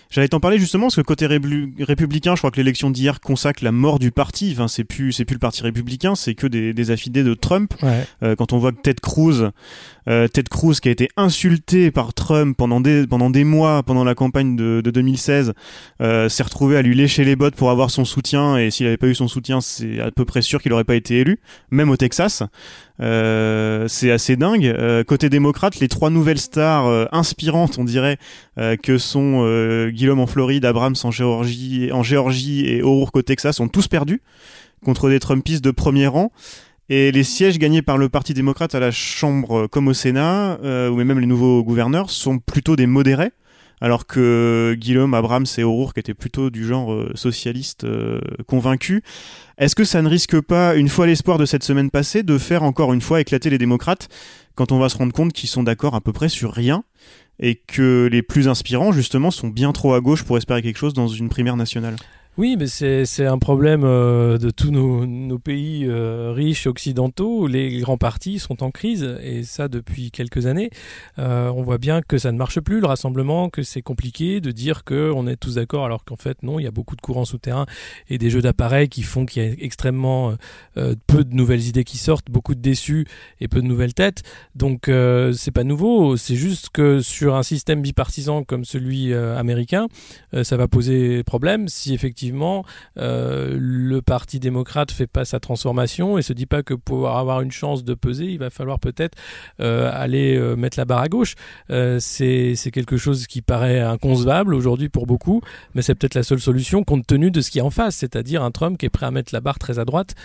J'allais 0.09 0.27
t'en 0.27 0.39
parler 0.39 0.59
justement 0.59 0.85
parce 0.85 0.95
que 0.95 1.01
côté 1.01 1.25
républicain, 1.25 2.35
je 2.35 2.39
crois 2.39 2.51
que 2.51 2.57
l'élection 2.57 2.89
d'hier 2.89 3.19
consacre 3.19 3.63
la 3.63 3.71
mort 3.71 3.99
du 3.99 4.11
parti. 4.11 4.51
Enfin, 4.53 4.67
c'est 4.67 4.83
plus 4.83 5.11
c'est 5.11 5.25
plus 5.25 5.33
le 5.33 5.39
parti 5.39 5.63
républicain, 5.63 6.15
c'est 6.15 6.35
que 6.35 6.47
des, 6.47 6.73
des 6.73 6.91
affidés 6.91 7.23
de 7.23 7.33
Trump. 7.33 7.73
Euh, 8.23 8.35
quand 8.35 8.53
on 8.53 8.57
voit 8.57 8.71
que 8.71 8.81
Ted 8.81 8.99
Cruz, 9.01 9.49
euh, 10.07 10.27
Ted 10.27 10.47
Cruz 10.49 10.75
qui 10.81 10.87
a 10.87 10.91
été 10.91 11.09
insulté 11.17 11.91
par 11.91 12.13
Trump 12.13 12.55
pendant 12.55 12.79
des 12.79 13.07
pendant 13.07 13.29
des 13.29 13.43
mois 13.43 13.83
pendant 13.83 14.03
la 14.03 14.15
campagne 14.15 14.55
de, 14.55 14.81
de 14.81 14.91
2016, 14.91 15.53
euh, 16.01 16.29
s'est 16.29 16.43
retrouvé 16.43 16.77
à 16.77 16.81
lui 16.81 16.95
lécher 16.95 17.25
les 17.25 17.35
bottes 17.35 17.55
pour 17.55 17.71
avoir 17.71 17.89
son 17.89 18.05
soutien. 18.05 18.57
Et 18.57 18.71
s'il 18.71 18.85
n'avait 18.85 18.97
pas 18.97 19.07
eu 19.07 19.15
son 19.15 19.27
soutien, 19.27 19.59
c'est 19.59 19.99
à 19.99 20.11
peu 20.11 20.23
près 20.23 20.41
sûr 20.41 20.61
qu'il 20.61 20.71
n'aurait 20.71 20.83
pas 20.83 20.95
été 20.95 21.19
élu, 21.19 21.39
même 21.71 21.89
au 21.89 21.97
Texas. 21.97 22.43
Euh, 23.01 23.87
c'est 23.87 24.11
assez 24.11 24.35
dingue. 24.35 24.65
Euh, 24.65 25.03
côté 25.03 25.29
démocrate, 25.29 25.79
les 25.79 25.87
trois 25.87 26.09
nouvelles 26.09 26.39
stars 26.39 26.87
euh, 26.87 27.05
inspirantes, 27.11 27.77
on 27.77 27.83
dirait, 27.83 28.17
que 28.81 28.97
sont 28.97 29.45
Guillaume 29.89 30.19
en 30.19 30.27
Floride, 30.27 30.65
Abrams 30.65 30.95
en 31.03 31.11
Géorgie, 31.11 31.91
en 31.91 32.03
Géorgie 32.03 32.67
et 32.67 32.83
O'Rourke 32.83 33.17
au 33.17 33.21
Texas, 33.21 33.59
ont 33.59 33.67
tous 33.67 33.87
perdu 33.87 34.21
contre 34.83 35.09
des 35.09 35.19
Trumpistes 35.19 35.63
de 35.63 35.71
premier 35.71 36.07
rang. 36.07 36.31
Et 36.87 37.11
les 37.11 37.23
sièges 37.23 37.57
gagnés 37.57 37.81
par 37.81 37.97
le 37.97 38.09
Parti 38.09 38.33
démocrate 38.33 38.75
à 38.75 38.79
la 38.79 38.91
Chambre 38.91 39.67
comme 39.67 39.87
au 39.87 39.93
Sénat, 39.93 40.59
ou 40.63 40.95
même 40.95 41.19
les 41.19 41.25
nouveaux 41.25 41.63
gouverneurs, 41.63 42.09
sont 42.09 42.39
plutôt 42.39 42.75
des 42.75 42.87
modérés 42.87 43.31
alors 43.81 44.05
que 44.05 44.75
Guillaume, 44.79 45.13
Abrams 45.13 45.45
et 45.57 45.63
O'Rourke 45.63 45.97
étaient 45.97 46.13
plutôt 46.13 46.49
du 46.49 46.65
genre 46.65 46.93
euh, 46.93 47.11
socialiste 47.15 47.83
euh, 47.83 48.19
convaincu. 48.47 49.03
Est-ce 49.57 49.75
que 49.75 49.83
ça 49.83 50.01
ne 50.01 50.09
risque 50.09 50.39
pas, 50.41 50.75
une 50.75 50.89
fois 50.89 51.07
l'espoir 51.07 51.37
de 51.37 51.45
cette 51.45 51.63
semaine 51.63 51.89
passée, 51.89 52.23
de 52.23 52.37
faire 52.37 52.63
encore 52.63 52.93
une 52.93 53.01
fois 53.01 53.21
éclater 53.21 53.49
les 53.49 53.57
démocrates 53.57 54.09
quand 54.55 54.71
on 54.71 54.79
va 54.79 54.89
se 54.89 54.97
rendre 54.97 55.13
compte 55.13 55.33
qu'ils 55.33 55.49
sont 55.49 55.63
d'accord 55.63 55.95
à 55.95 56.01
peu 56.01 56.13
près 56.13 56.29
sur 56.29 56.51
rien 56.51 56.83
et 57.39 57.55
que 57.55 58.07
les 58.11 58.21
plus 58.21 58.47
inspirants, 58.47 58.91
justement, 58.91 59.31
sont 59.31 59.49
bien 59.49 59.73
trop 59.73 59.93
à 59.93 60.01
gauche 60.01 60.23
pour 60.23 60.37
espérer 60.37 60.61
quelque 60.61 60.77
chose 60.77 60.93
dans 60.93 61.07
une 61.07 61.29
primaire 61.29 61.57
nationale? 61.57 61.95
Oui, 62.37 62.57
mais 62.59 62.67
c'est 62.67 63.25
un 63.25 63.37
problème 63.37 63.83
euh, 63.85 64.37
de 64.37 64.49
tous 64.49 64.69
nos, 64.69 65.05
nos 65.05 65.39
pays 65.39 65.85
euh, 65.87 66.33
riches 66.35 66.67
occidentaux. 66.67 67.47
Les 67.47 67.79
grands 67.79 67.97
partis 67.97 68.39
sont 68.39 68.61
en 68.61 68.71
crise, 68.71 69.03
et 69.23 69.43
ça 69.43 69.69
depuis 69.69 70.11
quelques 70.11 70.45
années. 70.45 70.69
Euh, 71.17 71.49
on 71.55 71.63
voit 71.63 71.77
bien 71.77 72.01
que 72.01 72.17
ça 72.17 72.33
ne 72.33 72.37
marche 72.37 72.59
plus, 72.59 72.81
le 72.81 72.87
rassemblement, 72.87 73.49
que 73.49 73.63
c'est 73.63 73.81
compliqué 73.81 74.41
de 74.41 74.51
dire 74.51 74.83
qu'on 74.83 75.27
est 75.27 75.37
tous 75.37 75.55
d'accord, 75.55 75.85
alors 75.85 76.03
qu'en 76.03 76.17
fait, 76.17 76.43
non, 76.43 76.59
il 76.59 76.63
y 76.63 76.67
a 76.67 76.71
beaucoup 76.71 76.97
de 76.97 77.01
courants 77.01 77.23
souterrains 77.23 77.67
et 78.09 78.17
des 78.17 78.29
jeux 78.29 78.41
d'appareils 78.41 78.89
qui 78.89 79.03
font 79.03 79.25
qu'il 79.25 79.41
y 79.41 79.47
a 79.47 79.53
extrêmement 79.57 80.35
peu 81.07 81.23
de 81.23 81.33
nouvelles 81.33 81.67
idées 81.67 81.85
qui 81.85 81.97
sortent, 81.97 82.29
beaucoup 82.29 82.53
de 82.53 82.59
déçus 82.59 83.07
et 83.39 83.47
peu 83.47 83.61
de 83.61 83.67
nouvelles 83.67 83.93
têtes. 83.93 84.23
Donc, 84.55 84.89
c'est 85.33 85.51
pas 85.51 85.63
nouveau, 85.63 86.17
c'est 86.17 86.35
juste 86.35 86.69
que 86.69 86.99
sur 86.99 87.35
un 87.35 87.43
système 87.43 87.81
bipartisan 87.81 88.43
comme 88.43 88.65
celui 88.65 89.13
américain, 89.13 89.87
ça 90.43 90.57
va 90.57 90.67
poser 90.67 91.23
problème 91.23 91.69
si 91.69 91.93
effectivement 91.93 92.24
euh, 92.97 93.55
le 93.59 94.01
Parti 94.01 94.39
démocrate 94.39 94.91
fait 94.91 95.07
pas 95.07 95.25
sa 95.25 95.39
transformation 95.39 96.17
et 96.17 96.21
se 96.21 96.33
dit 96.33 96.45
pas 96.45 96.63
que 96.63 96.73
pour 96.73 97.09
avoir 97.09 97.41
une 97.41 97.51
chance 97.51 97.83
de 97.83 97.93
peser, 97.93 98.25
il 98.25 98.39
va 98.39 98.49
falloir 98.49 98.79
peut-être 98.79 99.17
euh, 99.59 99.89
aller 99.93 100.35
euh, 100.35 100.55
mettre 100.55 100.77
la 100.79 100.85
barre 100.85 100.99
à 100.99 101.07
gauche. 101.07 101.35
c'est 101.69 102.55
quelque 102.71 102.97
chose 102.97 103.27
qui 103.27 103.41
paraît 103.41 103.79
inconcevable 103.79 104.53
aujourd'hui 104.53 104.89
pour 104.89 105.07
beaucoup, 105.07 105.41
mais 105.73 105.81
c'est 105.81 105.95
peut-être 105.95 106.15
la 106.15 106.23
seule 106.23 106.39
solution 106.39 106.83
compte 106.83 107.05
tenu 107.05 107.31
de 107.31 107.41
ce 107.41 107.51
qui 107.51 107.59
est 107.59 107.61
en 107.61 107.69
face, 107.69 107.95
c'est-à-dire 107.95 108.43
un 108.43 108.51
Trump 108.51 108.77
qui 108.77 108.85
est 108.85 108.89
prêt 108.89 109.05
à 109.05 109.11
mettre 109.11 109.33
la 109.33 109.41
barre 109.41 109.59
très 109.59 109.79
à 109.79 109.85
droite 109.85 110.15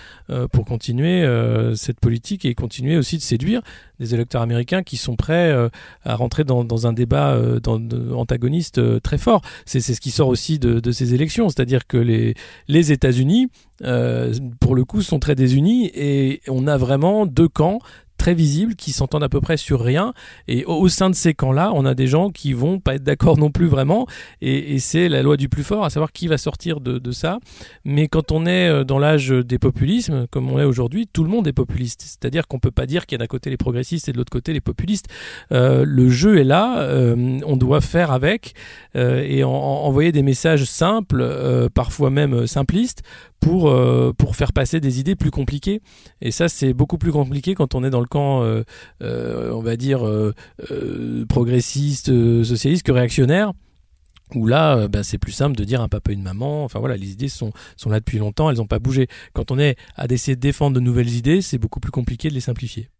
pour 0.52 0.64
continuer 0.64 1.26
cette 1.76 2.00
politique 2.00 2.44
et 2.44 2.54
continuer 2.54 2.96
aussi 2.96 3.16
de 3.16 3.22
séduire 3.22 3.62
des 3.98 4.14
électeurs 4.14 4.42
américains 4.42 4.82
qui 4.82 4.96
sont 4.96 5.16
prêts 5.16 5.54
à 6.04 6.14
rentrer 6.14 6.44
dans, 6.44 6.86
un 6.86 6.92
débat 6.92 7.38
antagoniste 8.14 9.02
très 9.02 9.18
fort. 9.18 9.42
C'est 9.66 9.80
ce 9.80 10.00
qui 10.00 10.10
sort 10.10 10.28
aussi 10.28 10.58
de, 10.58 10.80
de 10.80 10.92
ces 10.92 11.14
élections, 11.14 11.48
c'est-à-dire 11.48 11.86
que 11.90 11.98
les, 12.68 12.92
États-Unis, 12.92 13.48
euh, 13.82 14.32
pour 14.60 14.74
le 14.74 14.84
coup, 14.84 15.02
sont 15.02 15.18
très 15.18 15.34
désunis 15.34 15.90
et 15.92 16.40
on 16.48 16.66
a 16.66 16.76
vraiment 16.76 17.26
deux 17.26 17.48
camps 17.48 17.80
très 18.20 18.34
visibles, 18.34 18.74
qui 18.74 18.92
s'entendent 18.92 19.24
à 19.24 19.30
peu 19.30 19.40
près 19.40 19.56
sur 19.56 19.80
rien. 19.80 20.12
Et 20.46 20.66
au, 20.66 20.88
sein 20.88 21.08
de 21.08 21.14
ces 21.14 21.32
camps-là, 21.32 21.72
on 21.74 21.86
a 21.86 21.94
des 21.94 22.06
gens 22.06 22.28
qui 22.28 22.52
vont 22.52 22.78
pas 22.78 22.96
être 22.96 23.02
d'accord 23.02 23.38
non 23.38 23.50
plus 23.50 23.66
vraiment. 23.66 24.06
Et, 24.42 24.78
c'est 24.78 25.08
la 25.08 25.22
loi 25.22 25.38
du 25.38 25.48
plus 25.48 25.64
fort, 25.64 25.84
à 25.86 25.90
savoir 25.90 26.12
qui 26.12 26.28
va 26.28 26.36
sortir 26.36 26.80
de, 26.80 27.12
ça. 27.12 27.38
Mais 27.84 28.08
quand 28.08 28.30
on 28.30 28.44
est 28.44 28.68
euh, 28.68 28.84
dans 28.84 28.98
l'âge 28.98 29.30
des 29.30 29.58
populismes, 29.58 30.26
comme 30.30 30.50
on 30.50 30.58
est 30.60 30.64
aujourd'hui, 30.64 31.06
tout 31.10 31.24
le 31.24 31.30
monde 31.30 31.48
est 31.48 31.54
populiste. 31.54 32.02
C'est-à-dire 32.02 32.46
qu'on 32.46 32.58
peut 32.58 32.70
pas 32.70 32.84
dire 32.84 33.06
qu'il 33.06 33.16
y 33.16 33.18
a 33.18 33.24
d'un 33.24 33.26
côté 33.26 33.48
les 33.48 33.56
progressistes 33.56 34.08
et 34.10 34.12
de 34.12 34.18
l'autre 34.18 34.30
côté 34.30 34.52
les 34.52 34.60
populistes. 34.60 35.06
Euh, 35.50 35.84
le 35.86 36.10
jeu 36.10 36.38
est 36.38 36.44
là, 36.44 36.80
euh, 36.80 37.40
on 37.46 37.56
doit 37.56 37.80
faire 37.80 38.12
avec 38.12 38.52
et 38.94 39.44
envoyer 39.44 40.10
des 40.12 40.22
messages 40.22 40.64
simples, 40.64 41.24
parfois 41.72 42.10
même 42.10 42.46
simplistes, 42.46 43.02
pour, 43.40 43.70
euh, 43.70 44.12
pour 44.16 44.36
faire 44.36 44.52
passer 44.52 44.80
des 44.80 45.00
idées 45.00 45.16
plus 45.16 45.30
compliquées. 45.30 45.80
Et 46.20 46.30
ça, 46.30 46.48
c'est 46.48 46.72
beaucoup 46.74 46.98
plus 46.98 47.12
compliqué 47.12 47.54
quand 47.54 47.74
on 47.74 47.82
est 47.82 47.90
dans 47.90 48.00
le 48.00 48.06
camp, 48.06 48.42
euh, 48.42 48.62
euh, 49.02 49.50
on 49.52 49.60
va 49.60 49.76
dire, 49.76 50.00
progressiste, 51.28 52.06
socialiste 52.44 52.84
que 52.84 52.92
réactionnaire. 52.92 53.52
Où 54.36 54.46
là, 54.46 54.86
bah, 54.86 55.02
c'est 55.02 55.18
plus 55.18 55.32
simple 55.32 55.56
de 55.56 55.64
dire 55.64 55.80
un 55.80 55.88
papa, 55.88 56.12
une 56.12 56.22
maman. 56.22 56.62
Enfin 56.62 56.78
voilà, 56.78 56.96
les 56.96 57.10
idées 57.10 57.28
sont, 57.28 57.50
sont 57.76 57.90
là 57.90 57.98
depuis 57.98 58.18
longtemps, 58.18 58.48
elles 58.48 58.58
n'ont 58.58 58.66
pas 58.66 58.78
bougé. 58.78 59.08
Quand 59.32 59.50
on 59.50 59.58
est 59.58 59.76
à 59.96 60.06
essayer 60.06 60.36
de 60.36 60.40
défendre 60.40 60.76
de 60.76 60.80
nouvelles 60.80 61.14
idées, 61.14 61.42
c'est 61.42 61.58
beaucoup 61.58 61.80
plus 61.80 61.90
compliqué 61.90 62.28
de 62.28 62.34
les 62.34 62.40
simplifier. 62.40 62.90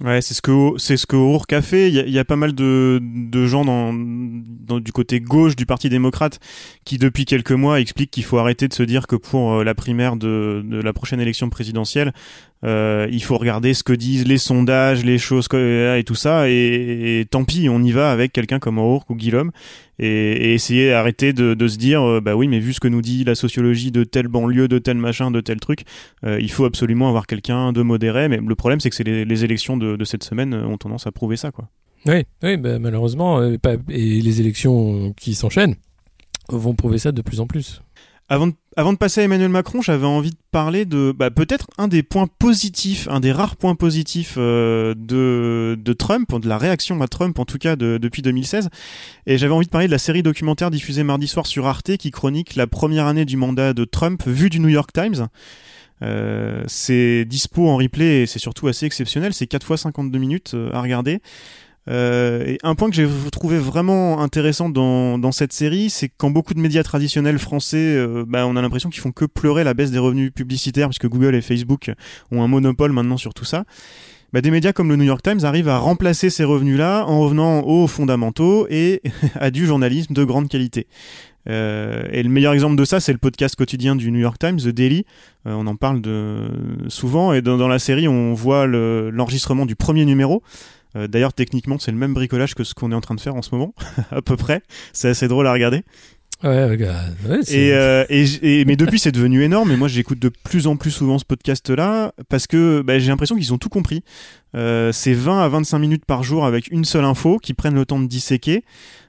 Ouais, 0.00 0.20
c'est 0.22 0.34
ce 0.34 0.42
que 0.42 0.74
c'est 0.78 0.96
ce 0.96 1.06
que 1.06 1.16
O'Rourke 1.16 1.52
a 1.52 1.60
fait. 1.60 1.90
Il 1.90 2.10
y 2.10 2.18
a, 2.20 2.24
pas 2.24 2.36
mal 2.36 2.54
de, 2.54 3.00
de 3.02 3.46
gens 3.46 3.64
dans, 3.64 3.92
dans, 3.92 4.78
du 4.78 4.92
côté 4.92 5.20
gauche 5.20 5.56
du 5.56 5.66
Parti 5.66 5.88
démocrate 5.88 6.38
qui 6.84 6.98
depuis 6.98 7.24
quelques 7.24 7.50
mois 7.50 7.80
expliquent 7.80 8.12
qu'il 8.12 8.22
faut 8.22 8.38
arrêter 8.38 8.68
de 8.68 8.74
se 8.74 8.84
dire 8.84 9.08
que 9.08 9.16
pour 9.16 9.54
euh, 9.54 9.64
la 9.64 9.74
primaire 9.74 10.14
de, 10.14 10.62
de 10.64 10.80
la 10.80 10.92
prochaine 10.92 11.18
élection 11.18 11.50
présidentielle, 11.50 12.12
euh, 12.64 13.06
il 13.10 13.22
faut 13.22 13.36
regarder 13.36 13.74
ce 13.74 13.82
que 13.82 13.92
disent 13.92 14.26
les 14.26 14.38
sondages, 14.38 15.04
les 15.04 15.18
choses 15.18 15.48
et 15.54 16.02
tout 16.04 16.14
ça, 16.14 16.48
et, 16.48 17.26
tant 17.30 17.44
pis, 17.44 17.68
on 17.68 17.82
y 17.82 17.92
va 17.92 18.10
avec 18.10 18.32
quelqu'un 18.32 18.58
comme 18.58 18.78
O'Rourke 18.78 19.10
ou 19.10 19.14
Guillaume, 19.14 19.52
et, 19.98 20.54
essayer 20.54 20.90
d'arrêter 20.90 21.32
de, 21.32 21.54
de, 21.54 21.68
se 21.68 21.76
dire, 21.76 22.02
euh, 22.02 22.20
bah 22.20 22.34
oui, 22.34 22.48
mais 22.48 22.58
vu 22.58 22.72
ce 22.72 22.80
que 22.80 22.88
nous 22.88 23.02
dit 23.02 23.24
la 23.24 23.34
sociologie 23.34 23.90
de 23.90 24.04
telle 24.04 24.28
banlieue, 24.28 24.68
de 24.68 24.78
tel 24.78 24.96
machin, 24.96 25.30
de 25.30 25.40
tel 25.40 25.60
truc, 25.60 25.84
euh, 26.24 26.38
il 26.40 26.50
faut 26.50 26.64
absolument 26.64 27.08
avoir 27.08 27.26
quelqu'un 27.26 27.72
de 27.72 27.82
modéré. 27.82 28.28
Mais 28.28 28.38
le 28.38 28.54
problème, 28.54 28.80
c'est 28.80 28.90
que 28.90 29.02
les, 29.02 29.44
élections 29.44 29.76
de, 29.76 29.96
de, 29.96 30.04
cette 30.04 30.24
semaine 30.24 30.54
ont 30.54 30.78
tendance 30.78 31.06
à 31.06 31.12
prouver 31.12 31.36
ça, 31.36 31.50
quoi. 31.50 31.68
Oui, 32.06 32.24
oui, 32.42 32.56
bah, 32.56 32.78
malheureusement, 32.78 33.42
et 33.42 33.58
les 33.88 34.40
élections 34.40 35.12
qui 35.14 35.34
s'enchaînent 35.34 35.74
vont 36.48 36.74
prouver 36.74 36.98
ça 36.98 37.12
de 37.12 37.22
plus 37.22 37.40
en 37.40 37.46
plus. 37.46 37.82
Avant 38.28 38.48
de, 38.48 38.54
avant 38.78 38.92
de 38.92 38.96
passer 38.96 39.22
à 39.22 39.24
Emmanuel 39.24 39.48
Macron, 39.48 39.82
j'avais 39.82 40.06
envie 40.06 40.30
de 40.30 40.36
parler 40.52 40.84
de 40.84 41.10
bah, 41.10 41.32
peut-être 41.32 41.66
un 41.78 41.88
des 41.88 42.04
points 42.04 42.28
positifs, 42.28 43.08
un 43.10 43.18
des 43.18 43.32
rares 43.32 43.56
points 43.56 43.74
positifs 43.74 44.36
euh, 44.38 44.94
de, 44.96 45.76
de 45.76 45.92
Trump, 45.92 46.32
de 46.40 46.48
la 46.48 46.58
réaction 46.58 47.02
à 47.02 47.08
Trump 47.08 47.40
en 47.40 47.44
tout 47.44 47.58
cas 47.58 47.74
de, 47.74 47.98
depuis 47.98 48.22
2016. 48.22 48.68
Et 49.26 49.36
j'avais 49.36 49.52
envie 49.52 49.66
de 49.66 49.70
parler 49.72 49.88
de 49.88 49.92
la 49.92 49.98
série 49.98 50.22
documentaire 50.22 50.70
diffusée 50.70 51.02
mardi 51.02 51.26
soir 51.26 51.48
sur 51.48 51.66
Arte 51.66 51.96
qui 51.96 52.12
chronique 52.12 52.54
la 52.54 52.68
première 52.68 53.06
année 53.06 53.24
du 53.24 53.36
mandat 53.36 53.72
de 53.72 53.84
Trump 53.84 54.22
vue 54.24 54.48
du 54.48 54.60
New 54.60 54.68
York 54.68 54.92
Times. 54.92 55.26
Euh, 56.02 56.62
c'est 56.68 57.24
dispo 57.24 57.68
en 57.68 57.78
replay 57.78 58.22
et 58.22 58.26
c'est 58.26 58.38
surtout 58.38 58.68
assez 58.68 58.86
exceptionnel. 58.86 59.34
C'est 59.34 59.48
4 59.48 59.66
fois 59.66 59.76
52 59.76 60.20
minutes 60.20 60.52
euh, 60.54 60.70
à 60.72 60.82
regarder. 60.82 61.20
Euh, 61.88 62.44
et 62.46 62.58
un 62.62 62.74
point 62.74 62.90
que 62.90 62.96
j'ai 62.96 63.08
trouvé 63.32 63.58
vraiment 63.58 64.20
intéressant 64.20 64.68
dans, 64.68 65.18
dans 65.18 65.32
cette 65.32 65.52
série, 65.52 65.90
c'est 65.90 66.08
que 66.08 66.14
quand 66.16 66.30
beaucoup 66.30 66.54
de 66.54 66.60
médias 66.60 66.82
traditionnels 66.82 67.38
français, 67.38 67.96
euh, 67.96 68.24
bah, 68.26 68.46
on 68.46 68.56
a 68.56 68.62
l'impression 68.62 68.90
qu'ils 68.90 69.00
font 69.00 69.12
que 69.12 69.24
pleurer 69.24 69.64
la 69.64 69.74
baisse 69.74 69.90
des 69.90 69.98
revenus 69.98 70.32
publicitaires, 70.32 70.88
puisque 70.88 71.08
Google 71.08 71.34
et 71.34 71.40
Facebook 71.40 71.90
ont 72.30 72.42
un 72.42 72.48
monopole 72.48 72.92
maintenant 72.92 73.16
sur 73.16 73.32
tout 73.32 73.44
ça. 73.44 73.64
Bah, 74.34 74.42
des 74.42 74.50
médias 74.50 74.74
comme 74.74 74.90
le 74.90 74.96
New 74.96 75.04
York 75.04 75.22
Times 75.22 75.44
arrivent 75.44 75.70
à 75.70 75.78
remplacer 75.78 76.28
ces 76.28 76.44
revenus-là 76.44 77.06
en 77.06 77.20
revenant 77.20 77.62
aux 77.62 77.86
fondamentaux 77.86 78.66
et 78.68 79.00
à 79.34 79.50
du 79.50 79.64
journalisme 79.64 80.12
de 80.12 80.24
grande 80.24 80.48
qualité. 80.48 80.86
Euh, 81.48 82.02
et 82.10 82.22
le 82.22 82.28
meilleur 82.28 82.52
exemple 82.52 82.76
de 82.76 82.84
ça, 82.84 83.00
c'est 83.00 83.12
le 83.12 83.18
podcast 83.18 83.56
quotidien 83.56 83.96
du 83.96 84.10
New 84.10 84.18
York 84.18 84.38
Times, 84.38 84.58
The 84.58 84.68
Daily. 84.68 85.06
Euh, 85.46 85.54
on 85.54 85.66
en 85.66 85.76
parle 85.76 86.02
de, 86.02 86.48
souvent, 86.88 87.32
et 87.32 87.40
dans, 87.40 87.56
dans 87.56 87.68
la 87.68 87.78
série, 87.78 88.06
on 88.06 88.34
voit 88.34 88.66
l'enregistrement 88.66 89.64
du 89.64 89.76
premier 89.76 90.04
numéro. 90.04 90.42
Euh, 90.98 91.06
d'ailleurs, 91.06 91.32
techniquement, 91.32 91.78
c'est 91.78 91.92
le 91.92 91.96
même 91.96 92.14
bricolage 92.14 92.54
que 92.54 92.64
ce 92.64 92.74
qu'on 92.74 92.92
est 92.92 92.94
en 92.94 93.00
train 93.00 93.14
de 93.14 93.20
faire 93.20 93.34
en 93.34 93.42
ce 93.42 93.54
moment, 93.54 93.74
à 94.10 94.20
peu 94.22 94.36
près. 94.36 94.62
C'est 94.92 95.08
assez 95.08 95.28
drôle 95.28 95.46
à 95.46 95.52
regarder. 95.52 95.84
Ouais, 96.44 96.66
ouais, 96.66 97.40
et, 97.48 97.72
euh, 97.72 98.04
et, 98.08 98.64
mais 98.64 98.76
depuis 98.76 99.00
c'est 99.00 99.10
devenu 99.10 99.42
énorme 99.42 99.72
et 99.72 99.76
moi 99.76 99.88
j'écoute 99.88 100.20
de 100.20 100.28
plus 100.28 100.68
en 100.68 100.76
plus 100.76 100.92
souvent 100.92 101.18
ce 101.18 101.24
podcast 101.24 101.68
là 101.68 102.12
parce 102.28 102.46
que 102.46 102.80
bah, 102.80 103.00
j'ai 103.00 103.08
l'impression 103.08 103.34
qu'ils 103.34 103.52
ont 103.52 103.58
tout 103.58 103.68
compris 103.68 104.04
euh, 104.54 104.92
c'est 104.92 105.14
20 105.14 105.42
à 105.42 105.48
25 105.48 105.80
minutes 105.80 106.04
par 106.04 106.22
jour 106.22 106.46
avec 106.46 106.70
une 106.70 106.84
seule 106.84 107.04
info 107.04 107.38
qui 107.42 107.54
prennent 107.54 107.74
le 107.74 107.84
temps 107.84 107.98
de 107.98 108.06
disséquer 108.06 108.62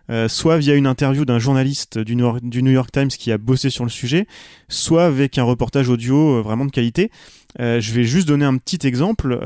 euh, 0.09 0.27
soit 0.27 0.57
via 0.57 0.73
une 0.73 0.87
interview 0.87 1.23
d'un 1.23 1.37
journaliste 1.37 1.99
du 1.99 2.15
New, 2.15 2.71
York, 2.71 2.91
Times 2.91 3.09
qui 3.09 3.31
a 3.31 3.37
bossé 3.37 3.69
sur 3.69 3.83
le 3.83 3.91
sujet 3.91 4.25
soit 4.67 5.05
avec 5.05 5.37
un 5.37 5.43
reportage 5.43 5.87
audio 5.87 6.41
vraiment 6.41 6.65
de 6.65 6.71
qualité 6.71 7.11
je 7.59 7.93
vais 7.93 8.05
juste 8.05 8.27
donner 8.27 8.45
un 8.45 8.57
petit 8.57 8.87
exemple 8.87 9.37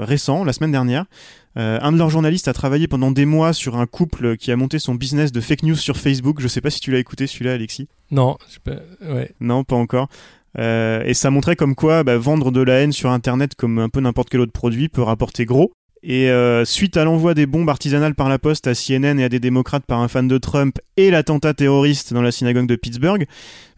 récent 0.00 0.42
la 0.42 0.52
semaine 0.52 0.72
dernière 0.72 1.04
euh, 1.56 1.78
un 1.80 1.92
de 1.92 1.98
leurs 1.98 2.10
journalistes 2.10 2.48
a 2.48 2.52
travaillé 2.52 2.88
pendant 2.88 3.10
des 3.10 3.26
mois 3.26 3.52
sur 3.52 3.76
un 3.76 3.86
couple 3.86 4.36
qui 4.36 4.50
a 4.50 4.56
monté 4.56 4.78
son 4.78 4.94
business 4.94 5.32
de 5.32 5.40
fake 5.40 5.62
news 5.62 5.76
sur 5.76 5.96
Facebook. 5.96 6.40
Je 6.40 6.48
sais 6.48 6.60
pas 6.60 6.70
si 6.70 6.80
tu 6.80 6.90
l'as 6.90 6.98
écouté 6.98 7.26
celui-là, 7.26 7.52
Alexis. 7.52 7.88
Non, 8.10 8.36
ouais. 9.02 9.32
Non, 9.40 9.64
pas 9.64 9.76
encore. 9.76 10.08
Euh, 10.58 11.02
et 11.04 11.14
ça 11.14 11.30
montrait 11.30 11.56
comme 11.56 11.74
quoi 11.74 12.04
bah, 12.04 12.16
vendre 12.16 12.50
de 12.50 12.60
la 12.60 12.80
haine 12.80 12.92
sur 12.92 13.10
Internet 13.10 13.54
comme 13.54 13.78
un 13.78 13.88
peu 13.88 14.00
n'importe 14.00 14.30
quel 14.30 14.40
autre 14.40 14.52
produit 14.52 14.88
peut 14.88 15.02
rapporter 15.02 15.44
gros. 15.44 15.72
Et 16.06 16.28
euh, 16.30 16.66
suite 16.66 16.98
à 16.98 17.04
l'envoi 17.04 17.32
des 17.32 17.46
bombes 17.46 17.70
artisanales 17.70 18.14
par 18.14 18.28
la 18.28 18.38
poste 18.38 18.66
à 18.66 18.74
CNN 18.74 19.18
et 19.18 19.24
à 19.24 19.30
des 19.30 19.40
démocrates 19.40 19.86
par 19.86 20.00
un 20.00 20.08
fan 20.08 20.28
de 20.28 20.36
Trump 20.36 20.78
et 20.98 21.10
l'attentat 21.10 21.54
terroriste 21.54 22.12
dans 22.12 22.20
la 22.20 22.30
synagogue 22.30 22.66
de 22.66 22.76
Pittsburgh, 22.76 23.24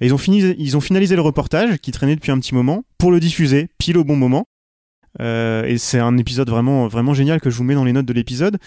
ils 0.00 0.12
ont, 0.12 0.18
fini, 0.18 0.40
ils 0.58 0.76
ont 0.76 0.80
finalisé 0.80 1.14
le 1.14 1.22
reportage 1.22 1.76
qui 1.78 1.92
traînait 1.92 2.16
depuis 2.16 2.32
un 2.32 2.40
petit 2.40 2.54
moment 2.54 2.82
pour 2.98 3.12
le 3.12 3.20
diffuser 3.20 3.68
pile 3.78 3.96
au 3.96 4.02
bon 4.02 4.16
moment. 4.16 4.44
Euh, 5.20 5.64
et 5.64 5.78
c'est 5.78 5.98
un 5.98 6.16
épisode 6.18 6.48
vraiment, 6.50 6.88
vraiment 6.88 7.14
génial 7.14 7.40
que 7.40 7.50
je 7.50 7.56
vous 7.56 7.64
mets 7.64 7.74
dans 7.74 7.84
les 7.84 7.92
notes 7.92 8.06
de 8.06 8.12
l'épisode. 8.12 8.58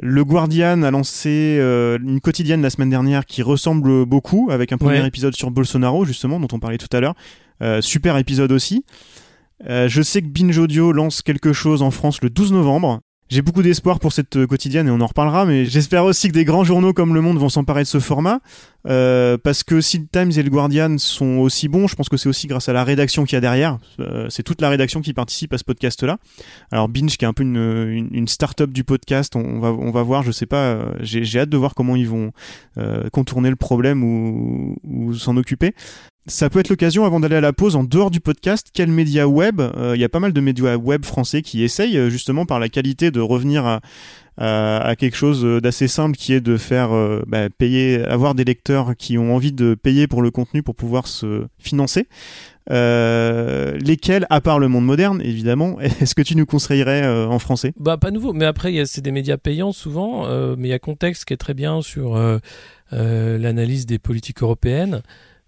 Le 0.00 0.24
Guardian 0.24 0.82
a 0.82 0.90
lancé 0.90 1.58
euh, 1.60 1.98
une 1.98 2.20
quotidienne 2.20 2.62
la 2.62 2.70
semaine 2.70 2.90
dernière 2.90 3.26
qui 3.26 3.42
ressemble 3.42 4.06
beaucoup, 4.06 4.48
avec 4.50 4.72
un 4.72 4.78
premier 4.78 5.04
épisode 5.04 5.34
sur 5.34 5.50
Bolsonaro, 5.50 6.04
justement, 6.04 6.38
dont 6.38 6.48
on 6.52 6.60
parlait 6.60 6.78
tout 6.78 6.94
à 6.96 7.00
l'heure. 7.00 7.14
Euh, 7.62 7.80
super 7.80 8.16
épisode 8.16 8.52
aussi. 8.52 8.84
je 9.66 10.02
sais 10.02 10.22
que 10.22 10.28
Binge 10.28 10.56
Audio 10.58 10.92
lance 10.92 11.22
quelque 11.22 11.52
chose 11.52 11.82
en 11.82 11.90
France 11.90 12.22
le 12.22 12.30
12 12.30 12.52
novembre. 12.52 13.00
J'ai 13.28 13.42
beaucoup 13.42 13.62
d'espoir 13.62 14.00
pour 14.00 14.14
cette 14.14 14.46
quotidienne 14.46 14.88
et 14.88 14.90
on 14.90 15.00
en 15.00 15.06
reparlera, 15.06 15.44
mais 15.44 15.66
j'espère 15.66 16.04
aussi 16.04 16.28
que 16.28 16.32
des 16.32 16.46
grands 16.46 16.64
journaux 16.64 16.94
comme 16.94 17.12
Le 17.12 17.20
Monde 17.20 17.38
vont 17.38 17.50
s'emparer 17.50 17.82
de 17.82 17.88
ce 17.88 18.00
format. 18.00 18.40
Euh, 18.86 19.36
parce 19.36 19.64
que 19.64 19.82
si 19.82 19.98
le 19.98 20.06
Times 20.06 20.32
et 20.34 20.42
le 20.42 20.48
Guardian 20.48 20.96
sont 20.96 21.38
aussi 21.38 21.68
bons, 21.68 21.88
je 21.88 21.94
pense 21.94 22.08
que 22.08 22.16
c'est 22.16 22.28
aussi 22.28 22.46
grâce 22.46 22.70
à 22.70 22.72
la 22.72 22.84
rédaction 22.84 23.24
qu'il 23.24 23.34
y 23.34 23.36
a 23.36 23.40
derrière. 23.40 23.78
Euh, 24.00 24.28
c'est 24.30 24.42
toute 24.42 24.62
la 24.62 24.70
rédaction 24.70 25.02
qui 25.02 25.12
participe 25.12 25.52
à 25.52 25.58
ce 25.58 25.64
podcast-là. 25.64 26.16
Alors 26.70 26.88
Binge, 26.88 27.18
qui 27.18 27.24
est 27.26 27.28
un 27.28 27.34
peu 27.34 27.42
une, 27.42 27.56
une, 27.56 28.08
une 28.12 28.28
start-up 28.28 28.70
du 28.70 28.84
podcast, 28.84 29.36
on, 29.36 29.58
va, 29.58 29.72
on 29.72 29.90
va 29.90 30.02
voir, 30.02 30.22
je 30.22 30.32
sais 30.32 30.46
pas, 30.46 30.64
euh, 30.64 30.92
j'ai 31.00 31.38
hâte 31.38 31.50
de 31.50 31.56
voir 31.58 31.74
comment 31.74 31.96
ils 31.96 32.08
vont 32.08 32.32
contourner 33.12 33.50
le 33.50 33.56
problème 33.56 34.04
ou, 34.04 34.76
ou 34.84 35.12
s'en 35.12 35.36
occuper. 35.36 35.74
Ça 36.28 36.50
peut 36.50 36.60
être 36.60 36.68
l'occasion, 36.68 37.04
avant 37.04 37.20
d'aller 37.20 37.36
à 37.36 37.40
la 37.40 37.52
pause, 37.52 37.74
en 37.74 37.84
dehors 37.84 38.10
du 38.10 38.20
podcast, 38.20 38.68
quel 38.72 38.90
média 38.90 39.26
web 39.26 39.62
Il 39.94 40.00
y 40.00 40.04
a 40.04 40.08
pas 40.10 40.20
mal 40.20 40.32
de 40.32 40.40
médias 40.40 40.76
web 40.76 41.04
français 41.04 41.40
qui 41.42 41.62
essayent, 41.62 42.10
justement, 42.10 42.44
par 42.44 42.60
la 42.60 42.68
qualité, 42.68 43.10
de 43.10 43.20
revenir 43.20 43.80
à, 44.40 44.94
quelque 44.96 45.16
chose 45.16 45.42
d'assez 45.62 45.88
simple 45.88 46.16
qui 46.16 46.32
est 46.32 46.40
de 46.40 46.56
faire 46.56 46.92
euh, 46.92 47.22
bah, 47.26 47.48
payer, 47.50 48.04
avoir 48.04 48.34
des 48.34 48.44
lecteurs 48.44 48.94
qui 48.96 49.18
ont 49.18 49.34
envie 49.34 49.52
de 49.52 49.74
payer 49.74 50.06
pour 50.06 50.22
le 50.22 50.30
contenu 50.30 50.62
pour 50.62 50.74
pouvoir 50.74 51.06
se 51.06 51.46
financer. 51.58 52.06
Euh, 52.70 53.78
lesquels, 53.78 54.26
à 54.28 54.40
part 54.40 54.58
le 54.58 54.68
monde 54.68 54.84
moderne, 54.84 55.22
évidemment, 55.22 55.80
est-ce 56.00 56.14
que 56.14 56.22
tu 56.22 56.36
nous 56.36 56.46
conseillerais 56.46 57.02
euh, 57.02 57.26
en 57.26 57.38
français? 57.38 57.72
Bah 57.80 57.96
pas 57.96 58.10
nouveau, 58.10 58.32
mais 58.32 58.44
après 58.44 58.84
c'est 58.84 59.00
des 59.00 59.12
médias 59.12 59.38
payants 59.38 59.72
souvent, 59.72 60.26
mais 60.56 60.68
il 60.68 60.70
y 60.70 60.74
a 60.74 60.78
contexte 60.78 61.24
qui 61.24 61.34
est 61.34 61.38
très 61.38 61.54
bien 61.54 61.82
sur 61.82 62.18
l'analyse 62.92 63.86
des 63.86 63.98
politiques 63.98 64.42
européennes 64.42 65.02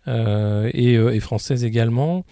et, 0.06 0.94
et, 0.94 1.20
françaises 1.20 1.64
également. 1.64 2.24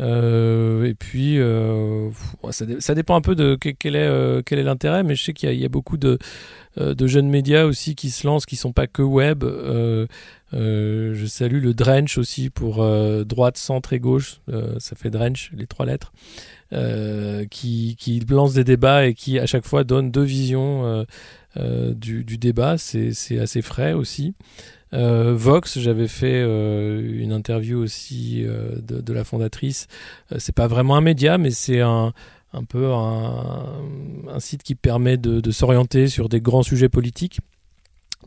Euh, 0.00 0.84
et 0.84 0.94
puis, 0.94 1.38
euh, 1.38 2.10
ça, 2.50 2.94
dépend 2.94 3.14
un 3.14 3.20
peu 3.20 3.34
de 3.34 3.56
quel 3.56 3.94
est 3.94 3.98
euh, 4.00 4.42
quel 4.44 4.58
est 4.58 4.64
l'intérêt, 4.64 5.02
mais 5.02 5.14
je 5.14 5.22
sais 5.22 5.32
qu'il 5.32 5.52
y, 5.52 5.64
a 5.64 5.68
beaucoup 5.68 5.96
de, 5.96 6.18
jeunes 6.76 7.28
médias 7.28 7.64
aussi 7.64 7.94
qui 7.94 8.10
se 8.10 8.26
lancent, 8.26 8.46
qui 8.46 8.56
sont 8.56 8.72
pas 8.72 8.86
que 8.86 9.02
web. 9.02 9.44
je 10.52 11.26
salue 11.26 11.62
le 11.62 11.74
Drench 11.74 12.18
aussi 12.18 12.50
pour 12.50 12.84
droite, 13.24 13.56
centre 13.58 13.92
et 13.92 14.00
gauche. 14.00 14.40
ça 14.78 14.96
fait 14.96 15.10
Drench, 15.10 15.50
les 15.54 15.66
trois 15.66 15.86
lettres. 15.86 16.12
qui, 17.50 17.96
qui 17.98 18.20
lance 18.28 18.54
des 18.54 18.64
débats 18.64 19.06
et 19.06 19.14
qui 19.14 19.38
à 19.38 19.46
chaque 19.46 19.66
fois 19.66 19.84
donne 19.84 20.10
deux 20.10 20.24
visions 20.24 21.06
du, 21.56 22.38
débat. 22.38 22.78
C'est 22.78 23.38
assez 23.38 23.62
frais 23.62 23.92
aussi. 23.92 24.34
Euh, 24.94 25.34
Vox, 25.34 25.78
j'avais 25.78 26.08
fait 26.08 26.42
euh, 26.42 27.00
une 27.20 27.32
interview 27.32 27.78
aussi 27.78 28.42
euh, 28.44 28.76
de, 28.80 29.12
la 29.12 29.24
fondatrice. 29.24 29.86
c'est 30.38 30.54
pas 30.54 30.66
vraiment 30.66 30.96
un 30.96 31.00
média, 31.00 31.38
mais 31.38 31.50
c'est 31.50 31.80
un, 31.80 32.12
un 32.52 32.64
peu 32.64 32.92
un, 32.92 34.38
site 34.38 34.62
qui 34.62 34.74
permet 34.74 35.16
de, 35.16 35.50
s'orienter 35.50 36.08
sur 36.08 36.28
des 36.28 36.40
grands 36.40 36.62
sujets 36.62 36.88
politiques 36.88 37.40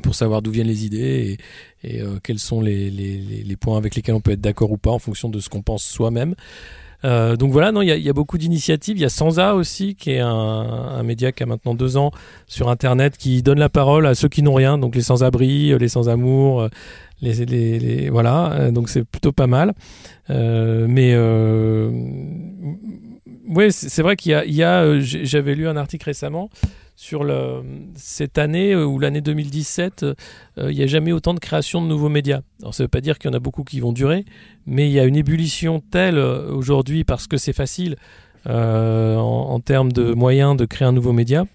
pour 0.04 0.14
savoir 0.16 0.42
d'où 0.42 0.52
viennent 0.52 0.68
les 0.68 0.86
idées 0.86 1.38
et, 1.84 2.02
quels 2.24 2.40
sont 2.40 2.62
les, 2.62 2.90
les, 2.90 3.56
points 3.56 3.78
avec 3.78 3.96
lesquels 3.96 4.16
on 4.16 4.22
peut 4.22 4.32
être 4.32 4.42
d'accord 4.42 4.72
ou 4.72 4.78
pas 4.78 4.92
en 4.92 5.00
fonction 5.00 5.30
de 5.30 5.40
ce 5.40 5.50
qu'on 5.50 5.62
pense 5.62 5.84
soi-même. 5.84 6.36
Euh, 7.06 7.36
donc 7.38 7.52
voilà, 7.52 7.72
non, 7.72 7.82
il 7.82 7.88
y, 7.88 8.10
a 8.10 8.14
beaucoup 8.14 8.38
d'initiatives. 8.38 8.98
Il 8.98 9.02
y 9.02 9.06
a 9.06 9.10
Sansa 9.10 9.56
aussi, 9.56 9.96
qui 9.96 10.12
est 10.12 10.20
un, 10.20 11.04
média 11.04 11.32
qui 11.32 11.44
a 11.44 11.46
maintenant 11.46 11.76
deux 11.76 11.98
ans 11.98 12.12
sur 12.48 12.70
Internet, 12.70 13.18
qui 13.18 13.44
donne 13.44 13.60
la 13.60 13.70
parole 13.70 14.08
à 14.08 14.16
ceux 14.16 14.28
qui 14.28 14.42
n'ont 14.42 14.56
rien, 14.56 14.78
donc 14.78 14.96
les 14.96 15.02
sans-abri, 15.02 15.78
les 15.78 15.88
sans-amour, 15.88 16.68
les, 17.22 17.46
les, 17.46 17.80
les, 17.80 18.10
voilà. 18.10 18.72
Donc 18.72 18.90
c'est 18.90 19.04
plutôt 19.04 19.32
pas 19.32 19.48
mal. 19.48 19.74
Euh, 20.30 20.88
mais 20.90 21.12
euh, 21.14 21.92
oui, 23.48 23.72
c'est 23.72 24.02
vrai 24.02 24.16
qu'il 24.16 24.32
y 24.32 24.64
a, 24.64 24.80
a 24.80 25.00
j'avais 25.00 25.56
lu 25.56 25.68
un 25.68 25.78
article 25.78 26.06
récemment 26.06 26.50
sur 26.96 27.26
cette 27.96 28.38
année 28.38 28.74
euh, 28.74 28.86
ou 28.86 29.00
l'année 29.00 29.22
2017, 29.22 30.04
euh, 30.04 30.14
il 30.58 30.76
n'y 30.76 30.84
a 30.84 30.88
jamais 30.88 31.12
autant 31.12 31.34
de 31.34 31.40
création 31.40 31.82
de 31.82 31.88
nouveaux 31.88 32.10
médias. 32.10 32.42
Alors 32.62 32.74
ça 32.74 32.84
ne 32.84 32.86
veut 32.86 32.90
pas 32.90 33.02
dire 33.02 33.20
qu'il 33.20 33.30
y 33.30 33.34
en 33.34 33.38
a 33.38 33.40
beaucoup 33.40 33.64
qui 33.64 33.80
vont 33.80 33.92
durer, 33.92 34.26
mais 34.66 34.88
il 34.88 34.94
y 34.94 35.00
a 35.00 35.04
une 35.04 35.18
ébullition 35.18 35.82
telle 35.92 36.18
euh, 36.18 36.50
aujourd'hui 36.52 37.04
parce 37.04 37.28
que 37.28 37.38
c'est 37.38 37.54
facile 37.54 37.98
en, 38.48 39.60
termes 39.60 39.92
de 39.92 40.14
moyens 40.14 40.56
de 40.56 40.66
créer 40.66 40.88
un 40.88 40.92
nouveau 40.92 41.14
média. 41.14 41.48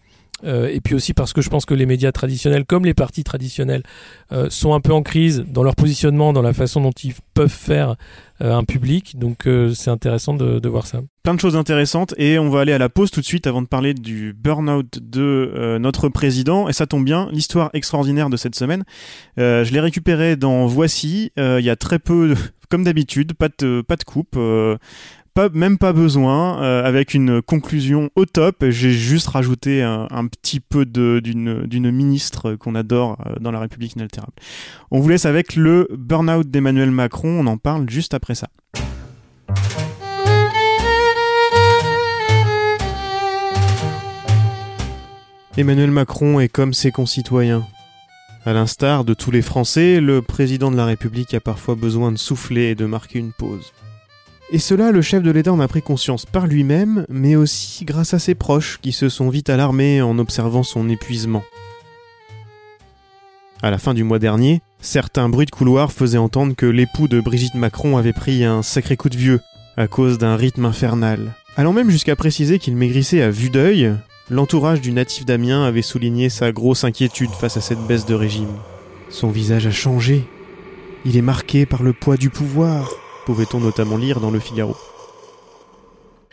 Euh, 0.44 0.68
et 0.68 0.80
puis 0.80 0.94
aussi 0.94 1.14
parce 1.14 1.32
que 1.32 1.42
je 1.42 1.50
pense 1.50 1.64
que 1.64 1.74
les 1.74 1.86
médias 1.86 2.12
traditionnels, 2.12 2.64
comme 2.64 2.84
les 2.84 2.94
partis 2.94 3.24
traditionnels, 3.24 3.82
euh, 4.32 4.48
sont 4.50 4.74
un 4.74 4.80
peu 4.80 4.92
en 4.92 5.02
crise 5.02 5.44
dans 5.46 5.62
leur 5.62 5.76
positionnement, 5.76 6.32
dans 6.32 6.42
la 6.42 6.52
façon 6.52 6.80
dont 6.80 6.92
ils 7.02 7.14
peuvent 7.34 7.48
faire 7.48 7.96
euh, 8.42 8.54
un 8.54 8.64
public. 8.64 9.18
Donc 9.18 9.48
c'est 9.74 9.90
intéressant 9.90 10.34
de, 10.34 10.68
voir 10.68 10.86
ça. 10.86 11.00
Plein 11.22 11.34
de 11.34 11.40
choses 11.40 11.56
intéressantes 11.56 12.14
et 12.16 12.38
on 12.38 12.48
va 12.48 12.60
aller 12.60 12.72
à 12.72 12.78
la 12.78 12.88
pause 12.88 13.10
tout 13.10 13.20
de 13.20 13.26
suite 13.26 13.46
avant 13.46 13.60
de 13.60 13.66
parler 13.66 13.92
du 13.92 14.32
burn-out 14.32 14.98
de 15.00 15.78
notre 15.78 16.08
président. 16.08 16.68
Et 16.68 16.72
ça 16.72 16.86
tombe 16.86 17.04
bien, 17.04 17.28
l'histoire 17.32 17.70
extraordinaire 17.72 18.30
de 18.30 18.36
cette 18.36 18.54
semaine. 18.54 18.84
je 19.36 19.70
l'ai 19.72 19.80
récupérée 19.80 20.36
dans 20.36 20.66
Voici. 20.66 21.32
Il 21.36 21.64
y 21.64 21.70
a 21.70 21.76
très 21.76 21.98
peu, 21.98 22.34
comme 22.70 22.84
d'habitude, 22.84 23.34
pas 23.34 23.48
de, 23.58 23.82
pas 23.86 23.96
de 23.96 24.04
coupe 24.04 24.38
pas, 25.34 25.48
même 25.50 25.78
pas 25.78 25.92
besoin, 25.92 26.62
euh, 26.62 26.84
avec 26.84 27.14
une 27.14 27.42
conclusion 27.42 28.10
au 28.16 28.24
top. 28.24 28.64
J'ai 28.68 28.90
juste 28.90 29.28
rajouté 29.28 29.82
un, 29.82 30.26
petit 30.26 30.60
peu 30.60 30.84
d'une 30.84 31.90
ministre 31.90 32.54
qu'on 32.54 32.74
adore 32.74 33.16
euh, 33.26 33.34
dans 33.40 33.50
la 33.50 33.60
République 33.60 33.94
inaltérable. 33.94 34.32
On 34.90 35.00
vous 35.00 35.08
laisse 35.08 35.26
avec 35.26 35.56
le 35.56 35.88
burn-out 35.96 36.50
d'Emmanuel 36.50 36.90
Macron, 36.90 37.40
on 37.40 37.46
en 37.46 37.56
parle 37.56 37.88
juste 37.88 38.14
après 38.14 38.34
ça. 38.34 38.48
Emmanuel 45.56 45.90
Macron 45.90 46.40
est 46.40 46.48
comme 46.48 46.72
ses 46.72 46.90
concitoyens. 46.90 47.66
À 48.46 48.54
l'instar 48.54 49.04
de 49.04 49.12
tous 49.12 49.30
les 49.30 49.42
Français, 49.42 50.00
le 50.00 50.22
président 50.22 50.70
de 50.70 50.76
la 50.76 50.86
République 50.86 51.34
a 51.34 51.40
parfois 51.40 51.74
besoin 51.74 52.12
de 52.12 52.16
souffler 52.16 52.70
et 52.70 52.74
de 52.74 52.86
marquer 52.86 53.18
une 53.18 53.32
pause. 53.32 53.72
Et 54.52 54.58
cela, 54.58 54.90
le 54.90 55.00
chef 55.00 55.22
de 55.22 55.30
l'État 55.30 55.52
en 55.52 55.60
a 55.60 55.68
pris 55.68 55.80
conscience 55.80 56.26
par 56.26 56.48
lui-même, 56.48 57.06
mais 57.08 57.36
aussi 57.36 57.84
grâce 57.84 58.14
à 58.14 58.18
ses 58.18 58.34
proches 58.34 58.80
qui 58.82 58.90
se 58.90 59.08
sont 59.08 59.28
vite 59.28 59.48
alarmés 59.48 60.02
en 60.02 60.18
observant 60.18 60.64
son 60.64 60.88
épuisement. 60.88 61.44
À 63.62 63.70
la 63.70 63.78
fin 63.78 63.94
du 63.94 64.02
mois 64.02 64.18
dernier, 64.18 64.60
certains 64.80 65.28
bruits 65.28 65.46
de 65.46 65.52
couloir 65.52 65.92
faisaient 65.92 66.18
entendre 66.18 66.56
que 66.56 66.66
l'époux 66.66 67.06
de 67.06 67.20
Brigitte 67.20 67.54
Macron 67.54 67.96
avait 67.96 68.12
pris 68.12 68.44
un 68.44 68.62
sacré 68.62 68.96
coup 68.96 69.08
de 69.08 69.16
vieux 69.16 69.40
à 69.76 69.86
cause 69.86 70.18
d'un 70.18 70.34
rythme 70.34 70.64
infernal. 70.64 71.32
Allant 71.56 71.72
même 71.72 71.90
jusqu'à 71.90 72.16
préciser 72.16 72.58
qu'il 72.58 72.74
maigrissait 72.74 73.22
à 73.22 73.30
vue 73.30 73.50
d'œil, 73.50 73.94
l'entourage 74.30 74.80
du 74.80 74.90
natif 74.90 75.26
d'Amiens 75.26 75.62
avait 75.62 75.82
souligné 75.82 76.28
sa 76.28 76.50
grosse 76.50 76.82
inquiétude 76.82 77.30
face 77.30 77.56
à 77.56 77.60
cette 77.60 77.86
baisse 77.86 78.06
de 78.06 78.14
régime. 78.14 78.56
Son 79.10 79.28
visage 79.28 79.66
a 79.66 79.70
changé. 79.70 80.24
Il 81.04 81.16
est 81.16 81.22
marqué 81.22 81.66
par 81.66 81.82
le 81.82 81.92
poids 81.92 82.16
du 82.16 82.30
pouvoir, 82.30 82.90
pouvait-on 83.30 83.60
notamment 83.60 83.96
lire 83.96 84.18
dans 84.18 84.32
le 84.32 84.40
Figaro. 84.40 84.76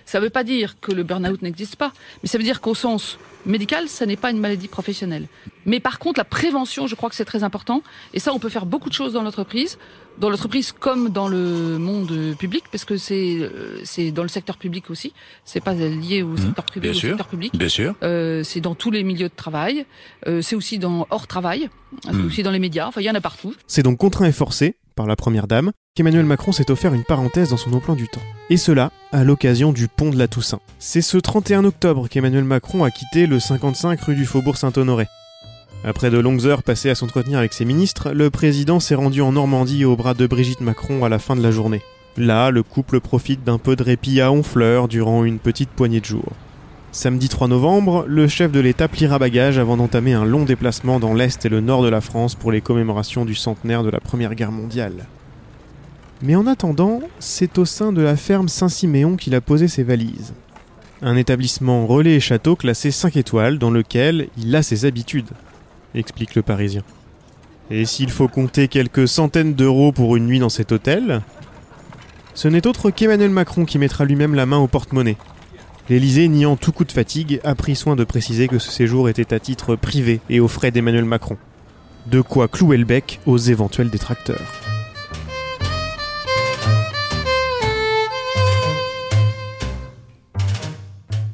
Ça 0.06 0.20
ne 0.20 0.24
veut 0.24 0.30
pas 0.32 0.44
dire 0.44 0.80
que 0.80 0.92
le 0.92 1.04
burn-out 1.04 1.42
n'existe 1.44 1.76
pas, 1.76 1.92
mais 2.24 2.28
ça 2.30 2.38
veut 2.40 2.44
dire 2.44 2.60
qu'au 2.60 2.74
sens 2.74 3.20
médical, 3.46 3.88
ça 3.88 4.06
n'est 4.08 4.16
pas 4.16 4.32
une 4.32 4.40
maladie 4.40 4.68
professionnelle. 4.68 5.28
Mais 5.68 5.80
par 5.80 6.00
contre, 6.00 6.18
la 6.20 6.24
prévention, 6.24 6.88
je 6.88 6.96
crois 6.96 7.10
que 7.12 7.16
c'est 7.16 7.26
très 7.26 7.44
important. 7.44 7.84
Et 8.16 8.20
ça, 8.20 8.34
on 8.34 8.40
peut 8.40 8.50
faire 8.50 8.66
beaucoup 8.66 8.90
de 8.90 8.96
choses 8.96 9.14
dans 9.14 9.22
l'entreprise, 9.22 9.78
dans 10.18 10.30
l'entreprise 10.32 10.72
comme 10.72 11.10
dans 11.10 11.28
le 11.28 11.78
monde 11.78 12.36
public, 12.40 12.64
parce 12.72 12.84
que 12.86 12.98
c'est 12.98 13.38
euh, 13.42 13.80
c'est 13.84 14.10
dans 14.12 14.24
le 14.24 14.30
secteur 14.30 14.58
public 14.58 14.90
aussi. 14.90 15.14
C'est 15.46 15.60
pas 15.62 15.74
lié 15.76 16.24
au 16.24 16.36
secteur 16.36 16.66
privé, 16.66 16.88
Mmh. 16.88 16.92
Bien 16.94 16.98
au 16.98 17.00
sûr. 17.02 17.10
secteur 17.10 17.28
public. 17.28 17.56
Bien 17.56 17.70
sûr. 17.70 17.94
Euh, 18.02 18.44
c'est 18.44 18.62
dans 18.62 18.74
tous 18.76 18.90
les 18.90 19.04
milieux 19.04 19.30
de 19.30 19.36
travail. 19.36 19.86
Euh, 20.26 20.42
c'est 20.42 20.56
aussi 20.56 20.80
dans 20.80 21.06
hors 21.12 21.28
travail. 21.28 21.70
C'est 22.06 22.14
Mm. 22.14 22.26
aussi 22.26 22.42
dans 22.44 22.52
les 22.52 22.60
médias. 22.60 22.88
Enfin, 22.88 23.02
il 23.02 23.06
y 23.06 23.10
en 23.12 23.16
a 23.16 23.22
partout. 23.22 23.54
C'est 23.68 23.84
donc 23.84 23.98
contraint 24.00 24.26
et 24.26 24.32
forcé, 24.32 24.76
par 24.98 25.08
la 25.08 25.16
première 25.16 25.48
dame, 25.48 25.72
qu'Emmanuel 25.96 26.26
Macron 26.26 26.52
s'est 26.52 26.70
offert 26.70 26.94
une 26.94 27.06
parenthèse 27.06 27.52
dans 27.52 27.58
son 27.58 27.72
emploi 27.72 27.96
du 27.96 28.10
temps. 28.10 28.22
Et 28.50 28.58
cela 28.58 28.92
à 29.14 29.24
l'occasion 29.24 29.72
du 29.72 29.88
pont 29.88 30.10
de 30.10 30.18
la 30.18 30.28
Toussaint. 30.28 30.60
C'est 30.80 31.02
ce 31.02 31.18
31 31.18 31.64
octobre 31.64 32.10
qu'Emmanuel 32.10 32.44
Macron 32.44 32.84
a 32.84 32.92
quitté 32.92 33.28
le 33.28 33.40
55 33.40 34.02
rue 34.02 34.16
du 34.16 34.26
Faubourg 34.26 34.58
Saint-Honoré. 34.58 35.08
Après 35.86 36.10
de 36.10 36.18
longues 36.18 36.46
heures 36.46 36.64
passées 36.64 36.90
à 36.90 36.96
s'entretenir 36.96 37.40
avec 37.40 37.54
ses 37.54 37.64
ministres, 37.64 38.12
le 38.12 38.30
président 38.30 38.82
s'est 38.82 38.96
rendu 38.96 39.22
en 39.22 39.32
Normandie 39.32 39.86
au 39.86 39.96
bras 39.96 40.16
de 40.16 40.28
Brigitte 40.28 40.62
Macron 40.62 41.06
à 41.06 41.10
la 41.10 41.20
fin 41.20 41.36
de 41.38 41.44
la 41.44 41.52
journée. 41.52 41.82
Là, 42.18 42.50
le 42.50 42.64
couple 42.64 43.00
profite 43.00 43.44
d'un 43.44 43.60
peu 43.60 43.76
de 43.76 43.84
répit 43.84 44.20
à 44.20 44.32
Honfleur 44.32 44.88
durant 44.88 45.24
une 45.24 45.38
petite 45.38 45.70
poignée 45.70 46.00
de 46.00 46.06
jours. 46.06 46.34
Samedi 46.92 47.28
3 47.28 47.50
novembre, 47.50 48.06
le 48.08 48.28
chef 48.28 48.52
de 48.52 48.60
l'État 48.60 48.88
pliera 48.88 49.20
bagage 49.20 49.60
avant 49.60 49.78
d'entamer 49.78 50.14
un 50.14 50.26
long 50.26 50.46
déplacement 50.46 51.00
dans 51.00 51.14
l'Est 51.14 51.46
et 51.46 51.50
le 51.50 51.60
Nord 51.60 51.84
de 51.84 51.90
la 51.90 52.02
France 52.02 52.34
pour 52.34 52.52
les 52.52 52.62
commémorations 52.62 53.26
du 53.26 53.36
centenaire 53.36 53.84
de 53.84 53.90
la 53.90 54.00
Première 54.00 54.36
Guerre 54.36 54.54
mondiale. 54.54 55.06
Mais 56.22 56.36
en 56.36 56.48
attendant, 56.48 57.02
c'est 57.20 57.58
au 57.58 57.66
sein 57.66 57.92
de 57.92 58.02
la 58.02 58.16
ferme 58.16 58.48
Saint-Siméon 58.48 59.18
qu'il 59.18 59.36
a 59.36 59.42
posé 59.42 59.68
ses 59.68 59.84
valises. 59.84 60.34
Un 61.02 61.18
établissement 61.18 61.86
relais 61.86 62.16
et 62.16 62.20
château 62.20 62.56
classé 62.56 62.90
5 62.90 63.18
étoiles 63.18 63.60
dans 63.60 63.70
lequel 63.70 64.30
il 64.38 64.56
a 64.56 64.64
ses 64.64 64.86
habitudes, 64.86 65.30
explique 65.94 66.34
le 66.34 66.42
Parisien. 66.42 66.82
Et 67.70 67.86
s'il 67.86 68.10
faut 68.10 68.30
compter 68.30 68.70
quelques 68.70 69.08
centaines 69.08 69.54
d'euros 69.54 69.92
pour 69.92 70.16
une 70.16 70.26
nuit 70.26 70.40
dans 70.40 70.50
cet 70.50 70.72
hôtel, 70.72 71.22
ce 72.34 72.48
n'est 72.48 72.66
autre 72.66 72.90
qu'Emmanuel 72.90 73.30
Macron 73.30 73.66
qui 73.66 73.78
mettra 73.78 74.06
lui-même 74.06 74.34
la 74.34 74.46
main 74.46 74.58
au 74.58 74.68
porte-monnaie. 74.68 75.18
L'Élysée, 75.90 76.28
niant 76.28 76.58
tout 76.58 76.74
coup 76.74 76.84
de 76.84 76.92
fatigue, 76.92 77.40
a 77.46 77.56
pris 77.56 77.76
soin 77.76 77.96
de 77.96 78.04
préciser 78.04 78.50
que 78.50 78.60
ce 78.60 78.72
séjour 78.72 79.08
était 79.08 79.34
à 79.34 79.40
titre 79.40 79.78
privé 79.78 80.20
et 80.30 80.42
aux 80.42 80.50
frais 80.50 80.70
d'Emmanuel 80.72 81.06
Macron. 81.06 81.38
De 82.08 82.20
quoi 82.20 82.50
clouer 82.50 82.78
le 82.78 82.84
bec 82.86 83.22
aux 83.26 83.38
éventuels 83.38 83.90
détracteurs. 83.90 84.42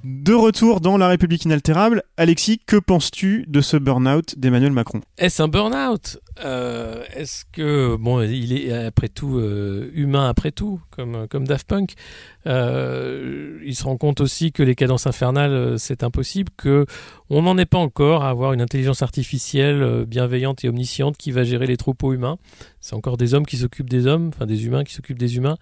De 0.03 0.33
retour 0.33 0.79
dans 0.79 0.97
La 0.97 1.09
République 1.09 1.43
inaltérable, 1.43 2.01
Alexis, 2.15 2.59
que 2.65 2.77
penses-tu 2.77 3.43
de 3.49 3.59
ce 3.59 3.75
burn-out 3.75 4.39
d'Emmanuel 4.39 4.71
Macron? 4.71 5.01
Est-ce 5.17 5.43
un 5.43 5.49
burn-out? 5.49 6.17
Euh, 6.45 7.03
Est-ce 7.13 7.43
que 7.51 7.97
bon, 7.97 8.21
il 8.21 8.53
est 8.53 8.71
après 8.71 9.09
tout 9.09 9.37
euh, 9.37 9.91
humain 9.93 10.29
après 10.29 10.51
tout, 10.51 10.79
comme 10.91 11.27
comme 11.27 11.45
Daft 11.45 11.67
Punk? 11.67 11.95
Euh, 12.45 13.59
il 13.65 13.75
se 13.75 13.83
rend 13.83 13.97
compte 13.97 14.21
aussi 14.21 14.51
que 14.51 14.63
les 14.63 14.75
cadences 14.75 15.07
infernales, 15.07 15.51
euh, 15.51 15.77
c'est 15.77 16.03
impossible, 16.03 16.51
que 16.57 16.85
on 17.29 17.43
n'en 17.43 17.57
est 17.57 17.65
pas 17.65 17.77
encore 17.77 18.23
à 18.23 18.29
avoir 18.29 18.53
une 18.53 18.61
intelligence 18.61 19.01
artificielle 19.01 19.81
euh, 19.81 20.05
bienveillante 20.05 20.63
et 20.63 20.69
omnisciente 20.69 21.17
qui 21.17 21.31
va 21.31 21.43
gérer 21.43 21.67
les 21.67 21.77
troupeaux 21.77 22.13
humains. 22.13 22.37
C'est 22.81 22.95
encore 22.95 23.17
des 23.17 23.33
hommes 23.33 23.45
qui 23.45 23.57
s'occupent 23.57 23.89
des 23.89 24.07
hommes, 24.07 24.31
enfin 24.33 24.45
des 24.45 24.65
humains 24.65 24.83
qui 24.83 24.93
s'occupent 24.93 25.19
des 25.19 25.37
humains. 25.37 25.57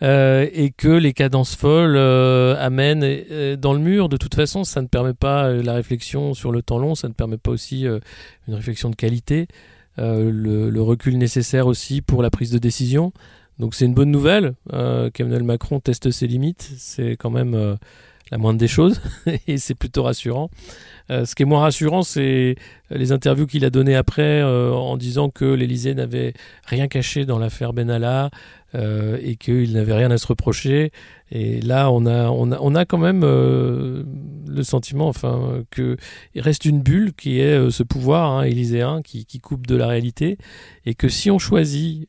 Et 0.00 0.72
que 0.76 0.88
les 0.88 1.12
cadences 1.12 1.56
folles 1.56 1.96
amènent 1.98 3.56
dans 3.56 3.72
le 3.72 3.80
mur. 3.80 4.08
De 4.08 4.16
toute 4.16 4.36
façon, 4.36 4.62
ça 4.62 4.80
ne 4.80 4.86
permet 4.86 5.14
pas 5.14 5.50
la 5.50 5.72
réflexion 5.72 6.34
sur 6.34 6.52
le 6.52 6.62
temps 6.62 6.78
long, 6.78 6.94
ça 6.94 7.08
ne 7.08 7.14
permet 7.14 7.36
pas 7.36 7.50
aussi 7.50 7.84
une 7.84 8.54
réflexion 8.54 8.90
de 8.90 8.94
qualité, 8.94 9.48
le 9.96 10.78
recul 10.78 11.18
nécessaire 11.18 11.66
aussi 11.66 12.00
pour 12.00 12.22
la 12.22 12.30
prise 12.30 12.52
de 12.52 12.58
décision. 12.58 13.12
Donc 13.58 13.74
c'est 13.74 13.86
une 13.86 13.94
bonne 13.94 14.10
nouvelle 14.10 14.54
euh, 14.72 15.10
qu'Emmanuel 15.10 15.42
Macron 15.42 15.80
teste 15.80 16.10
ses 16.10 16.26
limites. 16.26 16.70
C'est 16.76 17.12
quand 17.12 17.30
même 17.30 17.54
euh, 17.54 17.76
la 18.30 18.38
moindre 18.38 18.58
des 18.58 18.68
choses 18.68 19.00
et 19.46 19.58
c'est 19.58 19.74
plutôt 19.74 20.02
rassurant. 20.02 20.50
Euh, 21.10 21.24
ce 21.24 21.34
qui 21.34 21.42
est 21.42 21.46
moins 21.46 21.60
rassurant, 21.60 22.02
c'est 22.02 22.56
les 22.90 23.12
interviews 23.12 23.46
qu'il 23.46 23.64
a 23.64 23.70
données 23.70 23.96
après 23.96 24.40
euh, 24.42 24.72
en 24.72 24.96
disant 24.96 25.30
que 25.30 25.44
l'Élysée 25.44 25.94
n'avait 25.94 26.34
rien 26.64 26.88
caché 26.88 27.24
dans 27.24 27.38
l'affaire 27.38 27.72
Benalla 27.72 28.30
euh, 28.74 29.18
et 29.22 29.36
qu'il 29.36 29.72
n'avait 29.72 29.94
rien 29.94 30.10
à 30.10 30.18
se 30.18 30.26
reprocher. 30.26 30.92
Et 31.30 31.60
là, 31.62 31.90
on 31.90 32.04
a, 32.04 32.28
on 32.28 32.52
a, 32.52 32.58
on 32.60 32.74
a 32.74 32.84
quand 32.84 32.98
même 32.98 33.22
le 33.22 34.62
sentiment, 34.62 35.08
enfin, 35.08 35.62
que 35.70 35.96
il 36.34 36.40
reste 36.40 36.64
une 36.64 36.80
bulle 36.80 37.12
qui 37.12 37.40
est 37.40 37.70
ce 37.70 37.82
pouvoir 37.82 38.32
hein, 38.32 38.42
élyséen 38.44 39.02
qui, 39.02 39.26
coupe 39.40 39.66
de 39.66 39.76
la 39.76 39.86
réalité, 39.86 40.38
et 40.86 40.94
que 40.94 41.08
si 41.08 41.30
on 41.30 41.38
choisit 41.38 42.08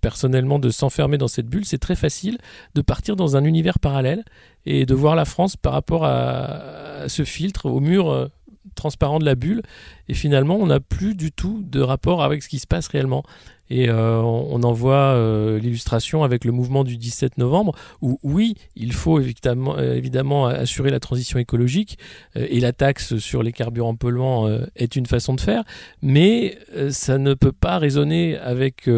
personnellement 0.00 0.58
de 0.58 0.70
s'enfermer 0.70 1.18
dans 1.18 1.28
cette 1.28 1.46
bulle, 1.46 1.64
c'est 1.64 1.78
très 1.78 1.94
facile 1.94 2.38
de 2.74 2.82
partir 2.82 3.14
dans 3.14 3.36
un 3.36 3.44
univers 3.44 3.78
parallèle 3.78 4.24
et 4.68 4.84
de 4.84 4.94
voir 4.94 5.16
la 5.16 5.24
France 5.24 5.56
par 5.56 5.72
rapport 5.72 6.04
à, 6.04 7.08
ce 7.08 7.24
filtre 7.24 7.66
au 7.66 7.80
mur 7.80 8.10
euh, 8.10 8.28
transparent 8.74 9.18
de 9.18 9.24
la 9.24 9.34
bulle. 9.34 9.62
Et 10.08 10.14
finalement, 10.14 10.56
on 10.56 10.66
n'a 10.66 10.78
plus 10.78 11.14
du 11.14 11.32
tout 11.32 11.64
de 11.64 11.80
rapport 11.80 12.22
avec 12.22 12.42
ce 12.42 12.50
qui 12.50 12.58
se 12.58 12.66
passe 12.66 12.86
réellement. 12.88 13.22
Et 13.70 13.88
euh, 13.88 14.20
on 14.20 14.62
en 14.62 14.72
voit 14.72 14.94
euh, 15.14 15.58
l'illustration 15.58 16.24
avec 16.24 16.44
le 16.44 16.52
mouvement 16.52 16.84
du 16.84 16.96
17 16.96 17.38
novembre, 17.38 17.74
où 18.00 18.18
oui, 18.22 18.54
il 18.76 18.92
faut 18.92 19.20
évidemment, 19.20 19.76
euh, 19.78 20.62
assurer 20.62 20.90
la 20.90 21.00
transition 21.00 21.38
écologique, 21.38 21.98
et 22.34 22.60
la 22.60 22.72
taxe 22.72 23.16
sur 23.18 23.42
les 23.42 23.52
carburants 23.52 23.94
polluants 23.94 24.48
est 24.76 24.96
une 24.96 25.06
façon 25.06 25.34
de 25.34 25.40
faire, 25.40 25.64
mais 26.02 26.58
ça 26.90 27.18
ne 27.18 27.34
peut 27.34 27.52
pas 27.52 27.78
résonner 27.78 28.36
avec 28.38 28.88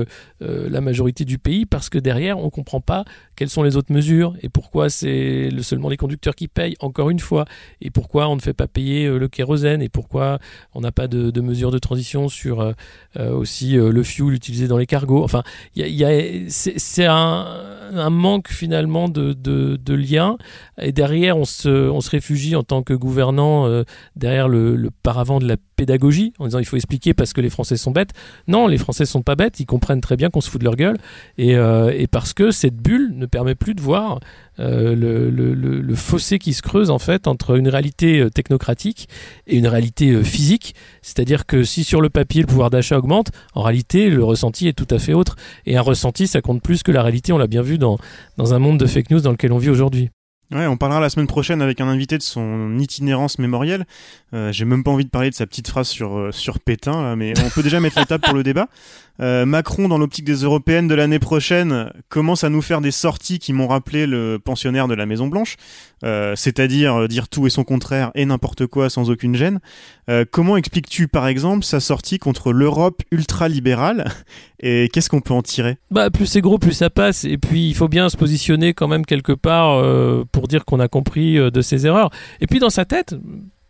la 0.40 0.80
majorité 0.80 1.24
du 1.24 1.38
pays, 1.38 1.66
parce 1.66 1.88
que 1.88 1.98
derrière, 1.98 2.38
on 2.38 2.46
ne 2.46 2.50
comprend 2.50 2.80
pas 2.80 3.04
quelles 3.36 3.48
sont 3.48 3.62
les 3.62 3.76
autres 3.76 3.92
mesures, 3.92 4.34
et 4.42 4.48
pourquoi 4.48 4.90
c'est 4.90 5.48
le- 5.50 5.62
seulement 5.62 5.88
les 5.88 5.96
conducteurs 5.96 6.34
qui 6.34 6.48
payent, 6.48 6.76
encore 6.80 7.10
une 7.10 7.20
fois, 7.20 7.44
et 7.80 7.90
pourquoi 7.90 8.28
on 8.28 8.36
ne 8.36 8.40
fait 8.40 8.52
pas 8.52 8.66
payer 8.66 9.08
le 9.08 9.28
kérosène, 9.28 9.82
et 9.82 9.88
pourquoi 9.88 10.38
on 10.74 10.80
n'a 10.80 10.92
pas 10.92 11.08
de, 11.08 11.30
de 11.30 11.40
mesures 11.40 11.70
de 11.70 11.78
transition 11.78 12.28
sur 12.28 12.74
aussi 13.18 13.72
le 13.72 14.02
fuel 14.02 14.34
utilisé 14.34 14.59
dans 14.68 14.78
les 14.78 14.86
cargos. 14.86 15.22
Enfin, 15.22 15.42
y 15.74 16.04
a, 16.04 16.10
c'est 16.48 17.06
un, 17.06 18.10
manque 18.10 18.48
finalement 18.48 19.08
de, 19.08 19.32
de, 19.32 19.76
de 19.76 19.94
lien. 19.94 20.36
Et 20.80 20.92
derrière, 20.92 21.36
on 21.36 21.44
se, 21.44 21.68
on 21.68 22.00
se 22.00 22.10
réfugie 22.10 22.56
en 22.56 22.62
tant 22.62 22.82
que 22.82 22.94
gouvernant 22.94 23.66
euh, 23.66 23.84
derrière 24.16 24.48
le, 24.48 24.76
le 24.76 24.90
paravent 24.90 25.40
de 25.40 25.48
la 25.48 25.56
pédagogie, 25.80 26.34
en 26.38 26.44
disant 26.44 26.58
il 26.58 26.66
faut 26.66 26.76
expliquer 26.76 27.14
parce 27.14 27.32
que 27.32 27.40
les 27.40 27.48
Français 27.48 27.78
sont 27.78 27.90
bêtes. 27.90 28.10
Non, 28.48 28.66
les 28.66 28.76
Français 28.76 29.06
sont 29.06 29.22
pas 29.22 29.34
bêtes, 29.34 29.60
ils 29.60 29.66
comprennent 29.66 30.02
très 30.02 30.16
bien 30.16 30.28
qu'on 30.28 30.42
se 30.42 30.50
fout 30.50 30.60
de 30.60 30.66
leur 30.66 30.76
gueule. 30.76 30.98
Et, 31.38 31.56
euh, 31.56 32.04
parce 32.10 32.34
que 32.34 32.50
cette 32.50 32.76
bulle 32.76 33.14
ne 33.14 33.24
permet 33.24 33.54
plus 33.54 33.74
de 33.74 33.80
voir 33.80 34.20
euh, 34.58 34.94
le, 34.94 35.30
le, 35.30 35.94
fossé 35.94 36.38
qui 36.38 36.52
se 36.52 36.60
creuse 36.60 36.90
en 36.90 36.98
fait 36.98 37.26
entre 37.26 37.56
une 37.56 37.68
réalité 37.68 38.20
euh, 38.20 38.28
technocratique 38.28 39.08
et 39.46 39.56
une 39.56 39.66
réalité 39.66 40.22
physique. 40.22 40.74
C'est-à-dire 41.00 41.46
que 41.46 41.64
si 41.64 41.82
sur 41.82 42.02
le 42.02 42.10
papier 42.10 42.42
le 42.42 42.46
pouvoir 42.46 42.68
d'achat 42.68 42.98
augmente, 42.98 43.30
en 43.54 43.62
réalité 43.62 44.10
le 44.10 44.22
ressenti 44.22 44.68
est 44.68 44.74
tout 44.74 44.94
à 44.94 44.98
fait 44.98 45.14
autre. 45.14 45.36
Et 45.64 45.78
un 45.78 45.82
ressenti, 45.82 46.26
ça 46.26 46.42
compte 46.42 46.62
plus 46.62 46.82
que 46.82 46.92
la 46.92 47.02
réalité. 47.02 47.32
On 47.32 47.38
l'a 47.38 47.46
bien 47.46 47.62
vu 47.62 47.78
dans, 47.78 47.96
dans 48.36 48.52
un 48.52 48.58
monde 48.58 48.78
de 48.78 48.86
fake 48.86 49.10
news 49.10 49.20
dans 49.20 49.32
lequel 49.32 49.52
on 49.52 49.58
vit 49.58 49.70
aujourd'hui. 49.70 50.10
Ouais, 50.52 50.66
on 50.66 50.76
parlera 50.76 50.98
la 51.00 51.10
semaine 51.10 51.28
prochaine 51.28 51.62
avec 51.62 51.80
un 51.80 51.86
invité 51.86 52.18
de 52.18 52.22
son 52.24 52.76
itinérance 52.78 53.38
mémorielle. 53.38 53.86
Euh, 54.34 54.50
J'ai 54.50 54.64
même 54.64 54.82
pas 54.82 54.90
envie 54.90 55.04
de 55.04 55.10
parler 55.10 55.30
de 55.30 55.34
sa 55.36 55.46
petite 55.46 55.68
phrase 55.68 55.86
sur, 55.88 56.18
euh, 56.18 56.32
sur 56.32 56.58
Pétain, 56.58 57.02
là, 57.02 57.14
mais 57.14 57.34
on 57.44 57.50
peut 57.50 57.62
déjà 57.62 57.78
mettre 57.78 57.96
la 57.98 58.04
table 58.04 58.24
pour 58.24 58.34
le 58.34 58.42
débat. 58.42 58.66
Euh, 59.20 59.46
Macron, 59.46 59.88
dans 59.88 59.98
l'optique 59.98 60.24
des 60.24 60.42
européennes 60.44 60.88
de 60.88 60.94
l'année 60.94 61.18
prochaine, 61.18 61.92
commence 62.08 62.44
à 62.44 62.48
nous 62.48 62.62
faire 62.62 62.80
des 62.80 62.90
sorties 62.90 63.38
qui 63.38 63.52
m'ont 63.52 63.68
rappelé 63.68 64.06
le 64.06 64.38
pensionnaire 64.42 64.88
de 64.88 64.94
la 64.94 65.06
Maison 65.06 65.26
Blanche, 65.28 65.56
euh, 66.04 66.34
c'est-à-dire 66.36 67.02
euh, 67.02 67.08
dire 67.08 67.28
tout 67.28 67.46
et 67.46 67.50
son 67.50 67.64
contraire 67.64 68.10
et 68.14 68.24
n'importe 68.24 68.66
quoi 68.66 68.90
sans 68.90 69.10
aucune 69.10 69.34
gêne. 69.34 69.60
Euh, 70.08 70.24
comment 70.28 70.56
expliques-tu, 70.56 71.08
par 71.08 71.28
exemple, 71.28 71.64
sa 71.64 71.78
sortie 71.80 72.18
contre 72.18 72.52
l'Europe 72.52 73.02
ultralibérale 73.10 74.10
et 74.60 74.88
qu'est-ce 74.92 75.08
qu'on 75.08 75.20
peut 75.20 75.34
en 75.34 75.42
tirer? 75.42 75.78
Bah, 75.90 76.10
plus 76.10 76.26
c'est 76.26 76.40
gros, 76.40 76.58
plus 76.58 76.72
ça 76.72 76.90
passe. 76.90 77.24
Et 77.24 77.38
puis, 77.38 77.68
il 77.68 77.74
faut 77.74 77.88
bien 77.88 78.08
se 78.08 78.16
positionner 78.16 78.74
quand 78.74 78.88
même 78.88 79.06
quelque 79.06 79.32
part 79.32 79.78
euh, 79.78 80.24
pour 80.32 80.48
dire 80.48 80.64
qu'on 80.64 80.80
a 80.80 80.88
compris 80.88 81.38
euh, 81.38 81.50
de 81.50 81.60
ses 81.60 81.86
erreurs. 81.86 82.10
Et 82.40 82.46
puis, 82.46 82.58
dans 82.58 82.70
sa 82.70 82.84
tête, 82.84 83.14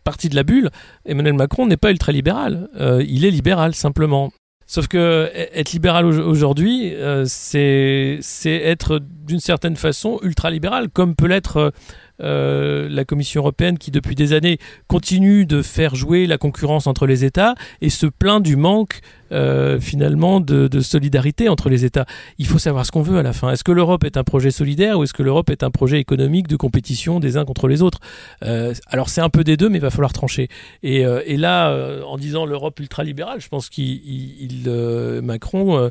partie 0.03 0.29
de 0.29 0.35
la 0.35 0.43
bulle, 0.43 0.69
Emmanuel 1.05 1.33
Macron 1.33 1.67
n'est 1.67 1.77
pas 1.77 1.91
ultralibéral. 1.91 2.69
Euh, 2.79 3.03
il 3.07 3.25
est 3.25 3.31
libéral, 3.31 3.75
simplement. 3.75 4.31
Sauf 4.73 4.87
que 4.87 4.97
e- 5.35 5.49
être 5.59 5.73
libéral 5.73 6.05
au- 6.05 6.25
aujourd'hui, 6.29 6.95
euh, 6.95 7.25
c'est 7.27 8.19
c'est 8.21 8.55
être 8.55 9.01
d'une 9.27 9.41
certaine 9.41 9.75
façon 9.75 10.17
ultralibéral, 10.23 10.87
comme 10.87 11.13
peut 11.13 11.27
l'être 11.27 11.73
euh, 12.21 12.87
la 12.89 13.05
Commission 13.05 13.41
européenne 13.41 13.77
qui 13.77 13.91
depuis 13.91 14.15
des 14.15 14.33
années 14.33 14.57
continue 14.87 15.45
de 15.45 15.61
faire 15.61 15.95
jouer 15.95 16.27
la 16.27 16.37
concurrence 16.37 16.87
entre 16.87 17.05
les 17.07 17.25
États 17.25 17.55
et 17.81 17.89
se 17.89 18.05
plaint 18.05 18.41
du 18.43 18.55
manque 18.55 19.01
euh, 19.31 19.79
finalement 19.79 20.41
de, 20.41 20.67
solidarité 20.81 21.47
entre 21.47 21.69
les 21.69 21.85
États. 21.85 22.05
Il 22.37 22.45
faut 22.47 22.59
savoir 22.59 22.85
ce 22.85 22.91
qu'on 22.91 23.01
veut 23.01 23.17
à 23.17 23.23
la 23.23 23.31
fin. 23.33 23.49
Est-ce 23.51 23.63
que 23.63 23.71
l'Europe 23.71 24.03
est 24.03 24.17
un 24.17 24.23
projet 24.23 24.51
solidaire 24.51 24.99
ou 24.99 25.03
est-ce 25.03 25.13
que 25.13 25.23
l'Europe 25.23 25.49
est 25.49 25.63
un 25.63 25.71
projet 25.71 25.99
économique 25.99 26.47
de 26.47 26.57
compétition 26.57 27.19
des 27.19 27.37
uns 27.37 27.45
contre 27.45 27.67
les 27.67 27.81
autres? 27.81 27.99
Euh, 28.43 28.73
Alors 28.87 29.09
c'est 29.09 29.21
un 29.21 29.29
peu 29.29 29.43
des 29.43 29.55
deux, 29.57 29.69
mais 29.69 29.77
il 29.77 29.81
va 29.81 29.89
falloir 29.89 30.11
trancher. 30.13 30.49
Et, 30.83 31.01
et 31.01 31.37
là, 31.37 31.73
en 32.05 32.17
disant 32.17 32.45
l'Europe 32.45 32.79
ultralibérale, 32.79 33.39
je 33.39 33.47
pense 33.47 33.69
qu'il 33.69 33.85
il- 34.05 34.65
il, 34.65 35.21
Macron 35.23 35.89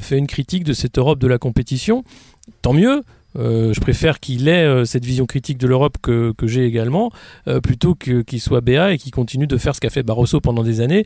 fait 0.00 0.16
une 0.18 0.26
critique 0.26 0.64
de 0.64 0.72
cette 0.72 0.98
Europe 0.98 1.18
de 1.18 1.26
la 1.26 1.38
compétition. 1.38 2.04
Tant 2.62 2.72
mieux. 2.72 3.02
Euh, 3.36 3.72
je 3.72 3.80
préfère 3.80 4.20
qu'il 4.20 4.48
ait 4.48 4.64
euh, 4.64 4.84
cette 4.84 5.04
vision 5.04 5.26
critique 5.26 5.58
de 5.58 5.66
l'Europe 5.66 5.96
que, 6.02 6.32
que 6.36 6.46
j'ai 6.46 6.64
également, 6.64 7.10
euh, 7.46 7.60
plutôt 7.60 7.94
que- 7.94 8.22
qu'il 8.22 8.40
soit 8.40 8.60
BA 8.62 8.94
et 8.94 8.98
qu'il 8.98 9.12
continue 9.12 9.46
de 9.46 9.56
faire 9.58 9.74
ce 9.74 9.80
qu'a 9.80 9.90
fait 9.90 10.02
Barroso 10.02 10.40
pendant 10.40 10.62
des 10.62 10.80
années, 10.80 11.04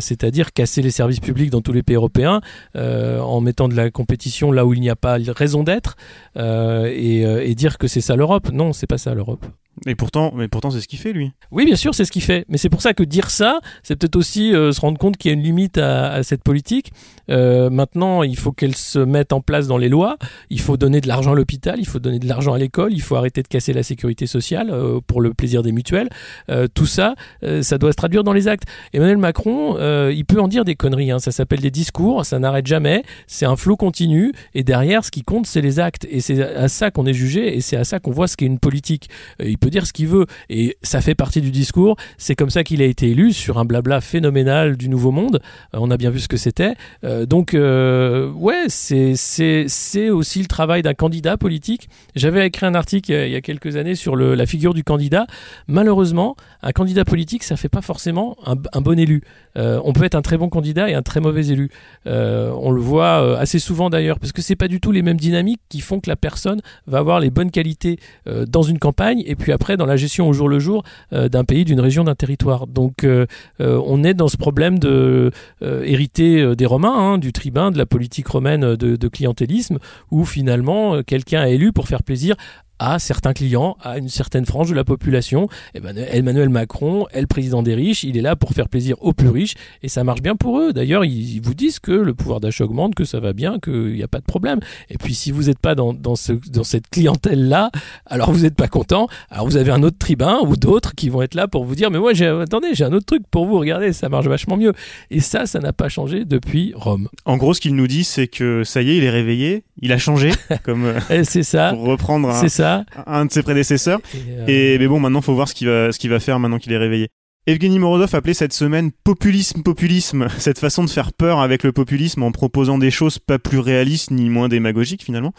c'est-à-dire 0.00 0.52
casser 0.52 0.82
les 0.82 0.90
services 0.90 1.20
publics 1.20 1.50
dans 1.50 1.60
tous 1.60 1.72
les 1.72 1.82
pays 1.82 1.96
européens 1.96 2.40
en 2.74 3.40
mettant 3.40 3.68
de 3.68 3.74
la 3.74 3.90
compétition 3.90 4.50
là 4.52 4.64
où 4.66 4.74
il 4.74 4.80
n'y 4.80 4.90
a 4.90 4.96
pas 4.96 5.18
raison 5.36 5.62
d'être 5.62 5.96
et, 6.36 7.20
et 7.22 7.54
dire 7.54 7.78
que 7.78 7.86
c'est 7.86 8.00
ça 8.00 8.16
l'Europe. 8.16 8.50
Non, 8.52 8.72
c'est 8.72 8.86
pas 8.86 8.98
ça 8.98 9.14
l'Europe. 9.14 9.46
Et 9.86 9.94
pourtant, 9.94 10.32
mais 10.34 10.48
pourtant 10.48 10.70
c'est 10.70 10.80
ce 10.80 10.88
qu'il 10.88 10.98
fait, 10.98 11.12
lui. 11.12 11.30
Oui, 11.52 11.64
bien 11.64 11.76
sûr, 11.76 11.94
c'est 11.94 12.04
ce 12.04 12.10
qu'il 12.10 12.22
fait. 12.22 12.44
Mais 12.48 12.58
c'est 12.58 12.68
pour 12.68 12.82
ça 12.82 12.94
que 12.94 13.04
dire 13.04 13.30
ça, 13.30 13.60
c'est 13.84 13.94
peut-être 13.94 14.16
aussi 14.16 14.52
euh, 14.52 14.72
se 14.72 14.80
rendre 14.80 14.98
compte 14.98 15.16
qu'il 15.16 15.30
y 15.30 15.34
a 15.34 15.36
une 15.36 15.42
limite 15.44 15.78
à, 15.78 16.10
à 16.12 16.22
cette 16.24 16.42
politique. 16.42 16.90
Euh, 17.30 17.70
maintenant, 17.70 18.22
il 18.22 18.36
faut 18.36 18.52
qu'elle 18.52 18.76
se 18.76 18.98
mette 18.98 19.32
en 19.32 19.40
place 19.40 19.66
dans 19.66 19.78
les 19.78 19.88
lois. 19.88 20.16
Il 20.50 20.60
faut 20.60 20.76
donner 20.76 21.00
de 21.00 21.08
l'argent 21.08 21.32
à 21.32 21.34
l'hôpital, 21.34 21.76
il 21.78 21.86
faut 21.86 21.98
donner 21.98 22.18
de 22.18 22.26
l'argent 22.26 22.52
à 22.52 22.58
l'école, 22.58 22.92
il 22.92 23.02
faut 23.02 23.16
arrêter 23.16 23.42
de 23.42 23.48
casser 23.48 23.72
la 23.72 23.82
sécurité 23.82 24.26
sociale 24.26 24.70
euh, 24.70 25.00
pour 25.06 25.20
le 25.20 25.34
plaisir 25.34 25.62
des 25.62 25.72
mutuelles. 25.72 26.08
Euh, 26.50 26.66
tout 26.72 26.86
ça, 26.86 27.14
euh, 27.42 27.62
ça 27.62 27.78
doit 27.78 27.92
se 27.92 27.96
traduire 27.96 28.24
dans 28.24 28.32
les 28.32 28.48
actes. 28.48 28.64
Emmanuel 28.92 29.18
Macron, 29.18 29.76
euh, 29.78 30.12
il 30.14 30.24
peut 30.24 30.40
en 30.40 30.48
dire 30.48 30.64
des 30.64 30.74
conneries. 30.74 31.10
hein. 31.10 31.18
Ça 31.18 31.30
s'appelle 31.30 31.60
des 31.60 31.70
discours, 31.70 32.24
ça 32.24 32.38
n'arrête 32.38 32.66
jamais. 32.66 33.02
C'est 33.26 33.46
un 33.46 33.56
flot 33.56 33.76
continu. 33.76 34.32
Et 34.54 34.64
derrière, 34.64 35.04
ce 35.04 35.10
qui 35.10 35.22
compte, 35.22 35.46
c'est 35.46 35.60
les 35.60 35.80
actes. 35.80 36.06
Et 36.10 36.20
c'est 36.20 36.42
à 36.42 36.68
ça 36.68 36.90
qu'on 36.90 37.06
est 37.06 37.14
jugé 37.14 37.56
et 37.56 37.60
c'est 37.60 37.76
à 37.76 37.84
ça 37.84 38.00
qu'on 38.00 38.10
voit 38.10 38.28
ce 38.28 38.36
qu'est 38.36 38.46
une 38.46 38.58
politique. 38.58 39.08
Il 39.42 39.58
peut 39.58 39.70
dire 39.70 39.86
ce 39.86 39.92
qu'il 39.92 40.08
veut 40.08 40.26
et 40.48 40.76
ça 40.82 41.00
fait 41.00 41.14
partie 41.14 41.40
du 41.40 41.50
discours. 41.50 41.96
C'est 42.16 42.34
comme 42.34 42.50
ça 42.50 42.64
qu'il 42.64 42.82
a 42.82 42.84
été 42.84 43.10
élu 43.10 43.32
sur 43.32 43.58
un 43.58 43.64
blabla 43.64 44.00
phénoménal 44.00 44.76
du 44.76 44.88
Nouveau 44.88 45.10
Monde. 45.10 45.40
On 45.72 45.90
a 45.90 45.96
bien 45.96 46.10
vu 46.10 46.20
ce 46.20 46.28
que 46.28 46.36
c'était. 46.36 46.74
Euh, 47.04 47.17
donc, 47.26 47.54
euh, 47.54 48.30
ouais, 48.32 48.64
c'est 48.68 50.10
aussi 50.10 50.40
le 50.40 50.46
travail 50.46 50.82
d'un 50.82 50.94
candidat 50.94 51.36
politique. 51.36 51.88
J'avais 52.14 52.46
écrit 52.46 52.66
un 52.66 52.74
article 52.74 53.12
euh, 53.12 53.26
il 53.26 53.32
y 53.32 53.36
a 53.36 53.40
quelques 53.40 53.76
années 53.76 53.94
sur 53.94 54.16
le, 54.16 54.34
la 54.34 54.46
figure 54.46 54.74
du 54.74 54.84
candidat. 54.84 55.26
Malheureusement, 55.66 56.36
un 56.62 56.72
candidat 56.72 57.04
politique, 57.04 57.44
ça 57.44 57.56
fait 57.56 57.68
pas 57.68 57.82
forcément 57.82 58.36
un, 58.44 58.80
bon 58.80 58.98
élu. 58.98 59.22
Euh, 59.56 59.80
on 59.84 59.92
peut 59.92 60.04
être 60.04 60.14
un 60.14 60.22
très 60.22 60.36
bon 60.36 60.48
candidat 60.48 60.90
et 60.90 60.94
un 60.94 61.02
très 61.02 61.20
mauvais 61.20 61.46
élu. 61.48 61.70
Euh, 62.06 62.50
on 62.60 62.70
le 62.70 62.80
voit 62.80 63.22
euh, 63.22 63.36
assez 63.36 63.58
souvent 63.58 63.90
d'ailleurs, 63.90 64.18
parce 64.18 64.32
que 64.32 64.42
c'est 64.42 64.56
pas 64.56 64.68
du 64.68 64.80
tout 64.80 64.92
les 64.92 65.02
mêmes 65.02 65.16
dynamiques 65.16 65.60
qui 65.68 65.80
font 65.80 66.00
que 66.00 66.08
la 66.08 66.16
personne 66.16 66.60
va 66.86 66.98
avoir 66.98 67.20
les 67.20 67.30
bonnes 67.30 67.50
qualités 67.50 67.98
euh, 68.26 68.46
dans 68.46 68.62
une 68.62 68.78
campagne 68.78 69.22
et 69.26 69.36
puis 69.36 69.52
après 69.52 69.76
dans 69.76 69.86
la 69.86 69.96
gestion 69.96 70.28
au 70.28 70.32
jour 70.32 70.48
le 70.48 70.58
jour 70.58 70.84
euh, 71.12 71.28
d'un 71.28 71.44
pays, 71.44 71.64
d'une 71.64 71.80
région, 71.80 72.04
d'un 72.04 72.14
territoire. 72.14 72.66
Donc 72.66 73.04
euh, 73.04 73.26
euh, 73.60 73.80
on 73.86 74.04
est 74.04 74.14
dans 74.14 74.28
ce 74.28 74.36
problème 74.36 74.78
de 74.78 75.30
euh, 75.62 75.82
euh, 76.20 76.54
des 76.54 76.66
Romains, 76.66 76.94
hein, 76.96 77.07
du 77.16 77.32
tribun, 77.32 77.70
de 77.70 77.78
la 77.78 77.86
politique 77.86 78.28
romaine 78.28 78.76
de, 78.76 79.08
clientélisme, 79.08 79.78
où 80.10 80.26
finalement 80.26 80.96
euh, 80.96 81.02
quelqu'un 81.02 81.46
est 81.46 81.54
élu 81.54 81.72
pour 81.72 81.88
faire 81.88 82.02
plaisir 82.02 82.36
à 82.78 82.98
certains 82.98 83.32
clients, 83.32 83.76
à 83.82 83.98
une 83.98 84.08
certaine 84.08 84.46
frange 84.46 84.70
de 84.70 84.74
la 84.74 84.84
population. 84.84 85.48
Et 85.74 85.80
ben, 85.80 85.96
Emmanuel 85.96 86.48
Macron 86.48 87.06
est 87.12 87.20
le 87.20 87.26
président 87.26 87.62
des 87.62 87.74
riches, 87.74 88.04
il 88.04 88.16
est 88.16 88.22
là 88.22 88.36
pour 88.36 88.52
faire 88.52 88.68
plaisir 88.68 88.96
aux 89.00 89.12
plus 89.12 89.28
riches, 89.28 89.54
et 89.82 89.88
ça 89.88 90.04
marche 90.04 90.22
bien 90.22 90.36
pour 90.36 90.58
eux. 90.58 90.72
D'ailleurs, 90.72 91.04
ils, 91.04 91.40
vous 91.40 91.54
disent 91.54 91.78
que 91.78 91.92
le 91.92 92.14
pouvoir 92.14 92.40
d'achat 92.40 92.64
augmente, 92.64 92.94
que 92.94 93.04
ça 93.04 93.20
va 93.20 93.32
bien, 93.32 93.58
qu'il 93.58 93.94
n'y 93.94 94.02
a 94.02 94.08
pas 94.08 94.18
de 94.18 94.24
problème. 94.24 94.60
Et 94.90 94.98
puis, 94.98 95.14
si 95.14 95.30
vous 95.32 95.44
n'êtes 95.44 95.58
pas 95.58 95.74
dans, 95.74 95.92
dans, 95.92 96.16
ce, 96.16 96.32
dans 96.50 96.64
cette 96.64 96.88
clientèle-là, 96.88 97.70
alors 98.06 98.32
vous 98.32 98.40
n'êtes 98.40 98.56
pas 98.56 98.68
content, 98.68 99.08
alors 99.30 99.46
vous 99.46 99.56
avez 99.56 99.70
un 99.70 99.82
autre 99.82 99.98
tribun 99.98 100.38
ou 100.46 100.56
d'autres 100.56 100.94
qui 100.94 101.08
vont 101.08 101.22
être 101.22 101.34
là 101.34 101.48
pour 101.48 101.64
vous 101.64 101.74
dire, 101.74 101.90
mais 101.90 101.98
moi, 101.98 102.12
j'ai, 102.12 102.26
attendez, 102.26 102.74
j'ai 102.74 102.84
un 102.84 102.92
autre 102.92 103.06
truc 103.06 103.22
pour 103.30 103.46
vous, 103.46 103.58
regardez, 103.58 103.92
ça 103.92 104.08
marche 104.08 104.26
vachement 104.26 104.56
mieux. 104.56 104.72
Et 105.10 105.20
ça, 105.20 105.46
ça 105.46 105.58
n'a 105.58 105.72
pas 105.72 105.88
changé 105.88 106.24
depuis 106.24 106.72
Rome. 106.74 107.08
En 107.24 107.36
gros, 107.36 107.54
ce 107.54 107.60
qu'il 107.60 107.74
nous 107.74 107.86
dit, 107.86 108.04
c'est 108.04 108.28
que 108.28 108.64
ça 108.64 108.82
y 108.82 108.90
est, 108.90 108.96
il 108.96 109.04
est 109.04 109.10
réveillé, 109.10 109.64
il 109.80 109.92
a 109.92 109.98
changé, 109.98 110.30
comme 110.62 110.84
euh, 110.84 111.00
Et 111.10 111.24
c'est 111.24 111.42
ça, 111.42 111.72
pour 111.72 111.84
reprendre 111.84 112.28
un, 112.28 112.40
c'est 112.40 112.48
ça. 112.48 112.67
Un 113.06 113.24
de 113.26 113.32
ses 113.32 113.42
prédécesseurs. 113.42 114.00
Et, 114.14 114.18
euh, 114.30 114.44
Et 114.74 114.78
mais 114.78 114.86
bon, 114.86 115.00
maintenant, 115.00 115.20
faut 115.20 115.34
voir 115.34 115.48
ce 115.48 115.54
qu'il 115.54 115.68
va, 115.68 115.92
ce 115.92 115.98
qu'il 115.98 116.10
va 116.10 116.20
faire 116.20 116.38
maintenant 116.38 116.58
qu'il 116.58 116.72
est 116.72 116.78
réveillé. 116.78 117.08
Evgeny 117.48 117.78
Morodov 117.78 118.14
appelait 118.14 118.34
cette 118.34 118.52
semaine 118.52 118.90
populisme, 118.92 119.62
populisme, 119.62 120.28
cette 120.38 120.58
façon 120.58 120.84
de 120.84 120.90
faire 120.90 121.14
peur 121.14 121.40
avec 121.40 121.62
le 121.62 121.72
populisme 121.72 122.22
en 122.22 122.30
proposant 122.30 122.76
des 122.76 122.90
choses 122.90 123.18
pas 123.18 123.38
plus 123.38 123.58
réalistes 123.58 124.10
ni 124.10 124.28
moins 124.28 124.48
démagogiques 124.48 125.02
finalement. 125.02 125.32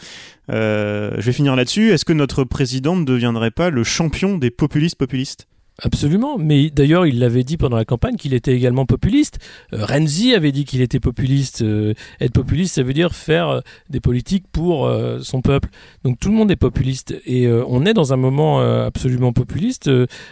Euh, 0.50 1.12
je 1.18 1.22
vais 1.22 1.32
finir 1.32 1.54
là-dessus. 1.54 1.92
Est-ce 1.92 2.04
que 2.04 2.12
notre 2.12 2.42
président 2.42 2.96
ne 2.96 3.04
deviendrait 3.04 3.52
pas 3.52 3.70
le 3.70 3.84
champion 3.84 4.38
des 4.38 4.50
populistes 4.50 4.98
populistes? 4.98 5.46
Absolument, 5.82 6.36
mais 6.36 6.70
d'ailleurs 6.70 7.06
il 7.06 7.18
l'avait 7.18 7.44
dit 7.44 7.56
pendant 7.56 7.76
la 7.76 7.84
campagne 7.84 8.16
qu'il 8.16 8.34
était 8.34 8.54
également 8.54 8.84
populiste. 8.84 9.38
Euh, 9.72 9.84
Renzi 9.84 10.34
avait 10.34 10.52
dit 10.52 10.64
qu'il 10.64 10.82
était 10.82 11.00
populiste. 11.00 11.62
Euh, 11.62 11.94
être 12.20 12.32
populiste, 12.32 12.74
ça 12.74 12.82
veut 12.82 12.92
dire 12.92 13.14
faire 13.14 13.48
euh, 13.48 13.60
des 13.88 14.00
politiques 14.00 14.44
pour 14.52 14.90
son 15.22 15.40
peuple. 15.40 15.70
Donc 16.04 16.18
tout 16.18 16.28
le 16.28 16.34
monde 16.34 16.50
est 16.50 16.56
populiste 16.56 17.16
et 17.24 17.48
on 17.48 17.84
est 17.86 17.94
dans 17.94 18.12
un 18.12 18.16
moment 18.16 18.60
absolument 18.60 19.32
populiste. 19.32 19.90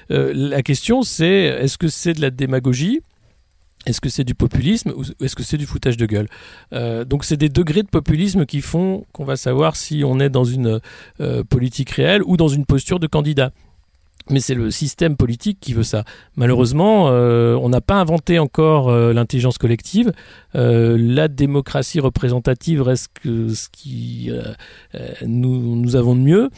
La 0.09 0.63
question 0.63 1.03
c'est 1.03 1.27
est-ce 1.29 1.79
que 1.79 1.89
c'est 1.89 2.13
de 2.13 2.21
la 2.21 2.31
démagogie? 2.31 3.01
Est-ce 3.87 4.01
que 4.01 4.09
c'est 4.09 4.25
du 4.25 4.35
populisme 4.35 4.93
ou 4.97 5.03
est-ce 5.25 5.37
que 5.37 5.43
c'est 5.43 5.57
du 5.57 5.67
foutage 5.67 5.97
de 5.97 6.07
gueule? 6.07 6.29
Donc 7.07 7.25
c'est 7.25 7.37
des 7.37 7.49
degrés 7.49 7.83
de 7.83 7.89
populisme 7.89 8.47
qui 8.47 8.61
font 8.61 9.05
qu'on 9.13 9.25
va 9.25 9.37
savoir 9.37 9.77
si 9.77 10.03
on 10.05 10.21
est 10.21 10.31
dans 10.31 10.45
une 10.45 10.81
politique 11.49 11.91
réelle 11.91 12.23
ou 12.25 12.37
dans 12.37 12.49
une 12.49 12.67
posture 12.67 12.99
de 12.99 13.07
candidat. 13.07 13.53
Mais 14.31 14.41
c'est 14.41 14.55
le 14.55 14.71
système 14.71 15.17
politique 15.17 15.59
qui 15.61 15.73
veut 15.73 15.83
ça. 15.83 16.05
Malheureusement, 16.37 17.09
euh, 17.09 17.55
on 17.55 17.69
n'a 17.69 17.81
pas 17.81 17.95
inventé 17.95 18.39
encore 18.39 18.91
euh, 18.91 19.13
l'intelligence 19.13 19.59
collective. 19.59 20.13
Euh, 20.55 20.97
la 20.99 21.29
démocratie 21.29 22.01
représentative 22.01 22.83
reste 22.83 23.11
ce 23.25 23.69
qui 23.71 24.31
nous, 25.27 25.77
nous 25.77 25.97
avons 25.97 26.15
de 26.15 26.21
mieux, 26.21 26.51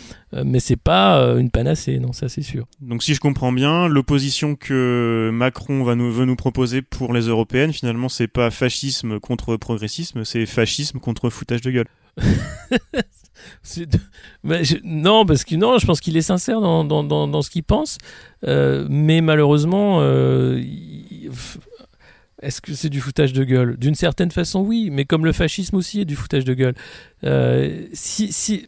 mais 0.44 0.61
c'est 0.61 0.76
pas 0.76 1.20
une 1.38 1.50
panacée, 1.50 1.98
non, 1.98 2.12
ça 2.12 2.28
c'est 2.28 2.42
sûr. 2.42 2.66
Donc 2.80 3.02
si 3.02 3.14
je 3.14 3.20
comprends 3.20 3.52
bien, 3.52 3.88
l'opposition 3.88 4.56
que 4.56 5.30
Macron 5.33 5.85
va 5.85 5.94
nous, 5.94 6.12
veut 6.12 6.24
nous 6.24 6.37
proposer 6.37 6.83
pour 6.83 7.12
les 7.12 7.22
européennes, 7.22 7.72
finalement, 7.72 8.09
c'est 8.09 8.28
pas 8.28 8.50
fascisme 8.50 9.20
contre 9.20 9.56
progressisme, 9.56 10.24
c'est 10.24 10.46
fascisme 10.46 10.98
contre 10.98 11.30
foutage 11.30 11.61
de 11.61 11.70
gueule. 11.70 11.87
Non, 14.85 15.25
parce 15.25 15.44
que 15.44 15.57
non, 15.57 15.79
je 15.79 15.87
pense 15.87 16.01
qu'il 16.01 16.16
est 16.16 16.23
sincère 16.23 16.61
dans, 16.61 16.85
dans, 16.85 17.05
dans, 17.05 17.29
dans 17.29 17.42
ce 17.42 17.51
qu'il 17.51 17.64
pense, 17.64 17.99
Euh, 18.46 18.87
mais 18.88 19.20
malheureusement, 19.20 19.99
euh, 20.01 20.62
est-ce 22.40 22.62
que 22.62 22.73
c'est 22.73 22.88
du 22.88 23.01
foutage 23.01 23.35
de 23.35 23.44
gueule? 23.44 23.77
D'une 23.77 23.94
certaine 23.94 24.31
façon, 24.31 24.61
oui, 24.61 24.88
mais 24.90 25.05
comme 25.05 25.27
le 25.27 25.33
fascisme 25.33 25.77
aussi 25.77 26.01
est 26.01 26.07
du 26.07 26.16
foutage 26.16 26.44
de 26.44 26.55
gueule. 26.55 26.75
Euh, 27.25 27.85
si, 27.92 28.33
si, 28.33 28.66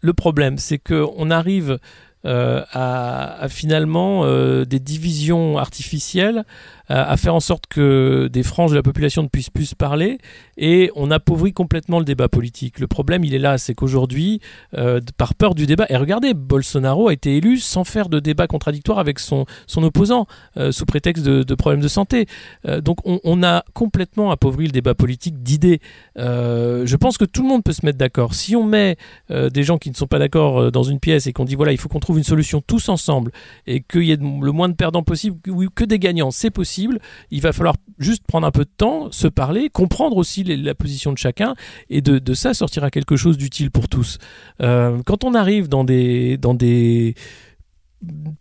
le 0.00 0.14
problème, 0.14 0.56
c'est 0.56 0.78
que 0.78 1.04
on 1.16 1.30
arrive 1.30 1.78
euh, 2.26 2.62
à, 2.72 3.42
à 3.42 3.48
finalement 3.48 4.24
euh, 4.24 4.64
des 4.64 4.78
divisions 4.78 5.58
artificielles, 5.58 6.44
à, 6.88 7.10
à 7.10 7.16
faire 7.16 7.34
en 7.34 7.40
sorte 7.40 7.66
que 7.66 8.28
des 8.32 8.42
franges 8.42 8.70
de 8.70 8.76
la 8.76 8.82
population 8.82 9.22
ne 9.22 9.28
puissent 9.28 9.50
plus 9.50 9.74
parler, 9.74 10.18
et 10.56 10.90
on 10.96 11.10
appauvrit 11.10 11.52
complètement 11.52 11.98
le 11.98 12.04
débat 12.04 12.28
politique. 12.28 12.78
Le 12.80 12.86
problème, 12.86 13.24
il 13.24 13.34
est 13.34 13.38
là, 13.38 13.58
c'est 13.58 13.74
qu'aujourd'hui, 13.74 14.40
euh, 14.76 15.00
par 15.16 15.34
peur 15.34 15.54
du 15.54 15.66
débat, 15.66 15.86
et 15.88 15.96
regardez, 15.96 16.34
Bolsonaro 16.34 17.08
a 17.08 17.12
été 17.12 17.36
élu 17.36 17.58
sans 17.58 17.84
faire 17.84 18.08
de 18.08 18.20
débat 18.20 18.46
contradictoire 18.46 18.98
avec 18.98 19.18
son, 19.18 19.46
son 19.66 19.82
opposant, 19.82 20.26
euh, 20.56 20.72
sous 20.72 20.86
prétexte 20.86 21.24
de, 21.24 21.54
problèmes 21.54 21.80
de 21.80 21.88
santé. 21.88 22.26
Euh, 22.66 22.80
donc 22.80 22.98
on, 23.04 23.42
a 23.42 23.64
complètement 23.74 24.30
appauvri 24.30 24.66
le 24.66 24.72
débat 24.72 24.94
politique 24.94 25.42
d'idées. 25.42 25.80
Euh, 26.18 26.84
je 26.86 26.96
pense 26.96 27.18
que 27.18 27.24
tout 27.24 27.42
le 27.42 27.48
monde 27.48 27.62
peut 27.62 27.72
se 27.72 27.84
mettre 27.84 27.98
d'accord. 27.98 28.34
Si 28.34 28.56
on 28.56 28.64
met 28.64 28.96
euh, 29.30 29.48
des 29.48 29.62
gens 29.62 29.78
qui 29.78 29.90
ne 29.90 29.94
sont 29.94 30.06
pas 30.06 30.18
d'accord 30.18 30.60
euh, 30.60 30.70
dans 30.70 30.82
une 30.82 31.00
pièce 31.00 31.26
et 31.26 31.32
qu'on 31.32 31.44
dit 31.44 31.54
voilà, 31.54 31.72
il 31.72 31.78
faut 31.78 31.88
qu'on 31.88 32.00
trouve 32.10 32.18
une 32.18 32.24
solution 32.24 32.60
tous 32.60 32.88
ensemble 32.88 33.30
et 33.68 33.82
qu'il 33.82 34.02
y 34.02 34.10
ait 34.10 34.16
le 34.16 34.50
moins 34.50 34.68
de 34.68 34.74
perdants 34.74 35.04
possible, 35.04 35.38
que, 35.76 35.84
des 35.84 36.00
gagnants, 36.00 36.32
c'est 36.32 36.50
possible. 36.50 36.98
Il 37.30 37.40
va 37.40 37.52
falloir 37.52 37.76
juste 38.00 38.24
prendre 38.26 38.48
un 38.48 38.50
peu 38.50 38.64
de 38.64 38.70
temps, 38.76 39.12
se 39.12 39.28
parler, 39.28 39.70
comprendre 39.70 40.16
aussi 40.16 40.42
la 40.42 40.74
position 40.74 41.12
de 41.12 41.18
chacun 41.18 41.54
et 41.88 42.00
de, 42.00 42.18
de 42.18 42.34
ça 42.34 42.52
sortira 42.52 42.90
quelque 42.90 43.14
chose 43.14 43.38
d'utile 43.38 43.70
pour 43.70 43.88
tous. 43.88 44.18
Euh, 44.60 45.00
quand 45.06 45.22
on 45.22 45.34
arrive 45.34 45.68
dans 45.68 45.84
des 45.84 46.36
dans 46.36 46.54
des 46.54 47.14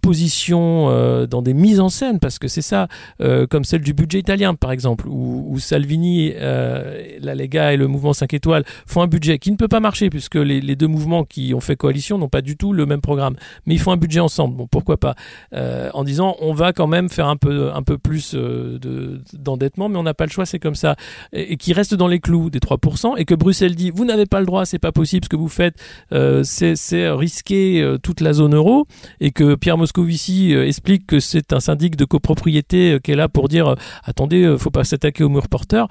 positions, 0.02 0.90
euh, 0.90 1.26
dans 1.28 1.42
des 1.42 1.54
mises 1.54 1.80
en 1.80 1.90
scène, 1.90 2.20
parce 2.20 2.40
que 2.40 2.48
c'est 2.48 2.62
ça, 2.62 2.88
euh, 3.22 3.46
comme 3.48 3.64
celle 3.64 3.82
du 3.82 3.94
budget 3.94 4.20
italien 4.20 4.56
par 4.56 4.72
exemple, 4.72 5.08
où, 5.08 5.46
où 5.50 5.60
Salvini, 5.60 6.32
euh, 6.36 7.18
la 7.20 7.36
Lega 7.36 7.74
et 7.74 7.78
le 7.78 7.88
mouvement 7.88 8.14
5 8.14 8.34
étoiles 8.34 8.64
font 8.88 9.02
un 9.02 9.08
budget 9.08 9.38
qui 9.40 9.52
ne 9.52 9.58
peut 9.58 9.68
pas 9.68 9.80
marcher 9.80 10.10
puisque 10.10 10.36
les, 10.36 10.62
les 10.62 10.76
deux 10.76 10.88
mouvements 10.88 11.24
qui 11.26 11.54
ont 11.54 11.60
fait 11.60 11.76
coalition 11.76 12.18
n'ont 12.18 12.30
pas 12.30 12.42
du 12.42 12.56
tout 12.58 12.74
le 12.74 12.86
même 12.86 13.02
programme, 13.02 13.36
mais 13.66 13.76
ils 13.76 13.80
font 13.80 13.92
un 13.92 13.98
budget 13.98 14.20
ensemble, 14.20 14.56
bon 14.56 14.68
pourquoi 14.68 14.98
pas, 14.98 15.16
euh, 15.54 15.90
en 15.94 16.04
disant 16.04 16.36
on 16.40 16.54
va 16.54 16.74
quand 16.74 16.88
même 16.88 17.10
faire 17.10 17.28
un 17.28 17.38
peu, 17.38 17.72
un 17.74 17.84
peu 17.84 17.98
plus 17.98 18.34
euh, 18.36 18.80
de- 18.80 19.22
d'endettement, 19.34 19.90
mais 19.90 19.98
on 19.98 20.04
n'a 20.04 20.14
pas 20.14 20.26
le 20.26 20.32
choix, 20.32 20.46
c'est 20.46 20.60
comme 20.60 20.76
ça, 20.76 20.96
et, 21.34 21.58
qui 21.58 21.74
reste 21.74 21.94
dans 21.96 22.08
les 22.08 22.20
clous 22.20 22.50
des 22.50 22.60
3%, 22.60 23.18
et 23.18 23.26
que 23.26 23.36
Bruxelles 23.36 23.76
dit 23.76 23.92
vous 23.94 24.06
n'avez 24.06 24.26
pas 24.26 24.40
le 24.40 24.46
droit, 24.46 24.66
c'est 24.66 24.80
pas 24.80 24.92
possible, 24.92 25.26
ce 25.26 25.30
que 25.30 25.36
vous 25.36 25.50
faites, 25.50 25.76
euh, 26.14 26.44
c'est 26.44 27.10
risquer 27.10 27.96
toute 28.04 28.22
la 28.22 28.34
zone 28.34 28.56
euro, 28.56 28.86
et 29.20 29.32
que 29.32 29.49
Pierre 29.56 29.78
Moscovici 29.78 30.54
euh, 30.54 30.68
explique 30.68 31.06
que 31.08 31.20
c'est 31.20 31.54
un 31.54 31.60
syndic 31.60 31.96
de 31.96 32.06
copropriété 32.06 33.00
qui 33.04 33.12
est 33.12 33.16
là 33.16 33.30
pour 33.30 33.48
dire 33.50 33.68
euh, 33.70 33.76
attendez, 34.04 34.44
euh, 34.44 34.58
faut 34.58 34.70
pas 34.72 34.84
s'attaquer 34.84 35.24
au 35.24 35.30
mur 35.30 35.48
porteur, 35.48 35.88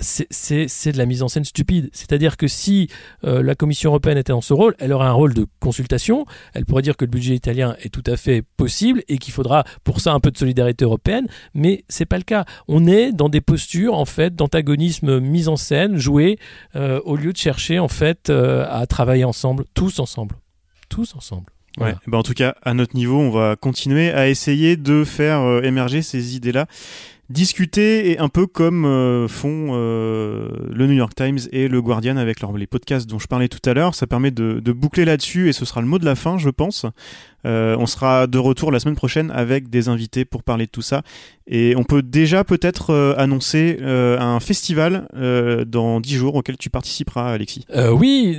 c'est- 0.00 0.92
de 0.92 0.98
la 0.98 1.06
mise 1.06 1.22
en 1.22 1.28
scène 1.28 1.44
stupide. 1.44 1.88
C'est-à-dire 1.92 2.36
que 2.36 2.48
si 2.48 2.88
la 3.22 3.54
Commission 3.54 3.90
européenne 3.90 4.18
était 4.18 4.32
dans 4.32 4.40
ce 4.40 4.52
rôle, 4.52 4.74
elle 4.78 4.92
aurait 4.92 5.06
un 5.06 5.12
rôle 5.12 5.34
de 5.34 5.46
consultation, 5.60 6.26
elle 6.54 6.64
pourrait 6.64 6.82
dire 6.82 6.96
que 6.96 7.04
le 7.04 7.10
budget 7.10 7.34
italien 7.34 7.76
est 7.82 7.88
tout 7.88 8.02
à 8.06 8.16
fait 8.16 8.42
possible 8.56 9.02
et 9.08 9.18
qu'il 9.18 9.32
faudra 9.32 9.64
pour 9.84 10.00
ça 10.00 10.12
un 10.12 10.20
peu 10.20 10.30
de 10.30 10.38
solidarité 10.38 10.84
européenne, 10.84 11.26
mais 11.54 11.84
c'est 11.88 12.06
pas 12.06 12.18
le 12.18 12.24
cas. 12.24 12.44
On 12.68 12.86
est 12.86 13.12
dans 13.12 13.28
des 13.28 13.40
postures 13.40 13.94
en 13.94 14.04
fait 14.04 14.34
d'antagonisme 14.34 15.20
mise 15.20 15.48
en 15.48 15.56
scène, 15.56 15.96
joué, 15.96 16.38
au 16.74 17.16
lieu 17.16 17.32
de 17.32 17.38
chercher 17.38 17.78
en 17.78 17.88
fait 17.88 18.30
à 18.30 18.86
travailler 18.86 19.24
ensemble, 19.24 19.64
tous 19.74 19.98
ensemble, 19.98 20.36
tous 20.88 21.14
ensemble. 21.16 21.51
Ouais. 21.78 21.94
Ben, 22.06 22.18
en 22.18 22.22
tout 22.22 22.34
cas, 22.34 22.54
à 22.62 22.74
notre 22.74 22.94
niveau, 22.96 23.18
on 23.18 23.30
va 23.30 23.56
continuer 23.56 24.10
à 24.10 24.28
essayer 24.28 24.76
de 24.76 25.04
faire 25.04 25.40
euh, 25.40 25.62
émerger 25.62 26.02
ces 26.02 26.36
idées-là. 26.36 26.66
Discuter 27.32 28.10
et 28.10 28.18
un 28.18 28.28
peu 28.28 28.46
comme 28.46 28.84
euh, 28.84 29.26
font 29.26 29.70
euh, 29.70 30.50
le 30.70 30.86
New 30.86 30.92
York 30.92 31.14
Times 31.14 31.38
et 31.50 31.66
le 31.66 31.80
Guardian 31.80 32.18
avec 32.18 32.40
leur, 32.40 32.52
les 32.52 32.66
podcasts 32.66 33.08
dont 33.08 33.18
je 33.18 33.26
parlais 33.26 33.48
tout 33.48 33.66
à 33.68 33.72
l'heure. 33.72 33.94
Ça 33.94 34.06
permet 34.06 34.30
de, 34.30 34.60
boucler 34.72 35.06
là-dessus 35.06 35.48
et 35.48 35.52
ce 35.52 35.64
sera 35.64 35.80
le 35.80 35.86
mot 35.86 35.98
de 35.98 36.04
la 36.04 36.14
fin, 36.14 36.36
je 36.36 36.50
pense. 36.50 36.84
Euh, 37.44 37.74
on 37.78 37.86
sera 37.86 38.28
de 38.28 38.38
retour 38.38 38.70
la 38.70 38.78
semaine 38.78 38.94
prochaine 38.94 39.32
avec 39.32 39.68
des 39.68 39.88
invités 39.88 40.24
pour 40.24 40.42
parler 40.42 40.66
de 40.66 40.70
tout 40.70 40.82
ça. 40.82 41.02
Et 41.48 41.74
on 41.76 41.82
peut 41.82 42.02
déjà 42.02 42.44
peut-être 42.44 43.14
annoncer 43.18 43.78
un 43.82 44.38
festival 44.38 45.08
dans 45.66 46.00
10 46.00 46.14
jours 46.14 46.36
auquel 46.36 46.56
tu 46.56 46.70
participeras, 46.70 47.32
Alexis. 47.32 47.66
Oui, 47.92 48.38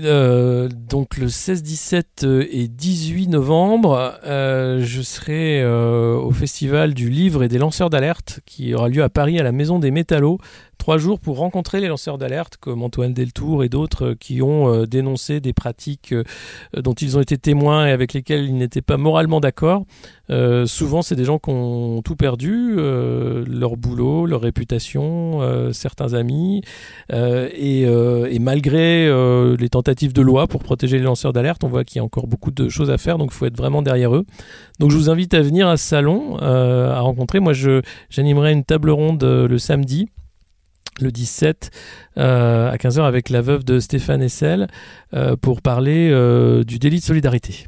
donc 0.93 1.17
le 1.17 1.27
16, 1.27 1.63
17 1.63 2.21
euh, 2.23 2.45
et 2.51 2.67
18 2.67 3.27
novembre, 3.27 4.13
je 4.23 5.01
serai 5.01 5.65
au 5.65 6.31
festival 6.31 6.93
du 6.93 7.09
livre 7.09 7.43
et 7.43 7.47
des 7.47 7.57
lanceurs 7.57 7.89
d'alerte 7.89 8.39
qui 8.45 8.73
aura 8.73 8.82
lieu 8.87 9.03
à 9.03 9.09
Paris 9.09 9.39
à 9.39 9.43
la 9.43 9.51
Maison 9.51 9.79
des 9.79 9.91
Métallos. 9.91 10.37
Trois 10.83 10.97
jours 10.97 11.21
pour 11.21 11.37
rencontrer 11.37 11.79
les 11.79 11.87
lanceurs 11.87 12.17
d'alerte 12.17 12.57
comme 12.59 12.83
Antoine 12.83 13.13
Deltour 13.13 13.63
et 13.63 13.69
d'autres 13.69 14.07
euh, 14.07 14.15
qui 14.19 14.41
ont 14.41 14.67
euh, 14.67 14.85
dénoncé 14.85 15.39
des 15.39 15.53
pratiques 15.53 16.11
euh, 16.11 16.25
dont 16.75 16.91
ils 16.91 17.17
ont 17.17 17.21
été 17.21 17.37
témoins 17.37 17.87
et 17.87 17.91
avec 17.91 18.11
lesquelles 18.11 18.43
ils 18.43 18.57
n'étaient 18.57 18.81
pas 18.81 18.97
moralement 18.97 19.39
d'accord. 19.39 19.85
Souvent, 20.65 21.01
c'est 21.01 21.15
des 21.15 21.25
gens 21.25 21.37
qui 21.37 21.51
ont 21.51 22.01
tout 22.01 22.15
perdu, 22.15 22.75
leur 22.75 23.77
boulot, 23.77 24.25
leur 24.25 24.41
réputation, 24.41 25.41
certains 25.73 26.13
amis, 26.13 26.63
et, 27.11 27.81
et 27.81 28.39
malgré 28.39 29.11
les 29.57 29.69
tentatives 29.69 30.13
de 30.13 30.21
loi 30.21 30.47
pour 30.47 30.63
protéger 30.63 30.97
les 30.97 31.03
lanceurs 31.03 31.33
d'alerte, 31.33 31.63
on 31.63 31.67
voit 31.67 31.83
qu'il 31.83 31.97
y 31.97 31.99
a 31.99 32.03
encore 32.03 32.25
beaucoup 32.25 32.51
de 32.51 32.67
choses 32.69 32.89
à 32.89 32.97
faire, 32.97 33.17
donc 33.17 33.31
il 33.31 33.35
faut 33.35 33.45
être 33.45 33.57
vraiment 33.57 33.81
derrière 33.83 34.15
eux. 34.15 34.25
Donc 34.79 34.91
je 34.91 34.95
vous 34.95 35.09
invite 35.09 35.33
à 35.35 35.41
venir 35.41 35.67
à 35.67 35.77
ce 35.77 35.85
salon, 35.85 36.37
à 36.37 37.01
rencontrer. 37.01 37.39
Moi, 37.39 37.53
j'animerai 38.09 38.53
une 38.53 38.63
table 38.63 38.89
ronde 38.89 39.23
le 39.23 39.57
samedi. 39.59 40.07
Le 40.99 41.11
17 41.11 41.71
euh, 42.17 42.71
à 42.71 42.75
15h 42.75 43.03
avec 43.03 43.29
la 43.29 43.41
veuve 43.41 43.63
de 43.63 43.79
Stéphane 43.79 44.21
Essel 44.21 44.67
euh, 45.13 45.35
pour 45.35 45.61
parler 45.61 46.09
euh, 46.11 46.63
du 46.63 46.79
délit 46.79 46.99
de 46.99 47.03
solidarité. 47.03 47.67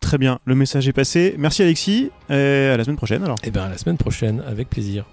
Très 0.00 0.18
bien, 0.18 0.38
le 0.44 0.54
message 0.54 0.86
est 0.86 0.92
passé. 0.92 1.34
Merci 1.38 1.62
Alexis, 1.62 2.10
et 2.30 2.70
à 2.72 2.76
la 2.76 2.84
semaine 2.84 2.96
prochaine 2.96 3.24
alors. 3.24 3.38
Et 3.42 3.50
bien 3.50 3.64
à 3.64 3.68
la 3.68 3.78
semaine 3.78 3.96
prochaine, 3.96 4.42
avec 4.46 4.68
plaisir. 4.68 5.04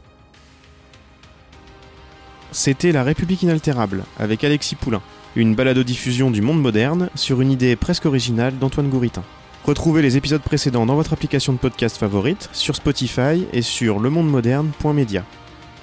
C'était 2.51 2.91
La 2.91 3.03
République 3.03 3.41
inaltérable 3.41 4.03
avec 4.19 4.43
Alexis 4.43 4.75
Poulain, 4.75 5.01
une 5.35 5.55
balado-diffusion 5.55 6.29
du 6.29 6.41
monde 6.41 6.61
moderne 6.61 7.09
sur 7.15 7.41
une 7.41 7.51
idée 7.51 7.75
presque 7.75 8.05
originale 8.05 8.59
d'Antoine 8.59 8.89
Gouritin. 8.89 9.23
Retrouvez 9.65 10.01
les 10.01 10.17
épisodes 10.17 10.41
précédents 10.41 10.85
dans 10.85 10.95
votre 10.95 11.13
application 11.13 11.53
de 11.53 11.57
podcast 11.57 11.97
favorite, 11.97 12.49
sur 12.51 12.75
Spotify 12.75 13.45
et 13.53 13.61
sur 13.61 13.99
lemondemoderne.media. 13.99 15.23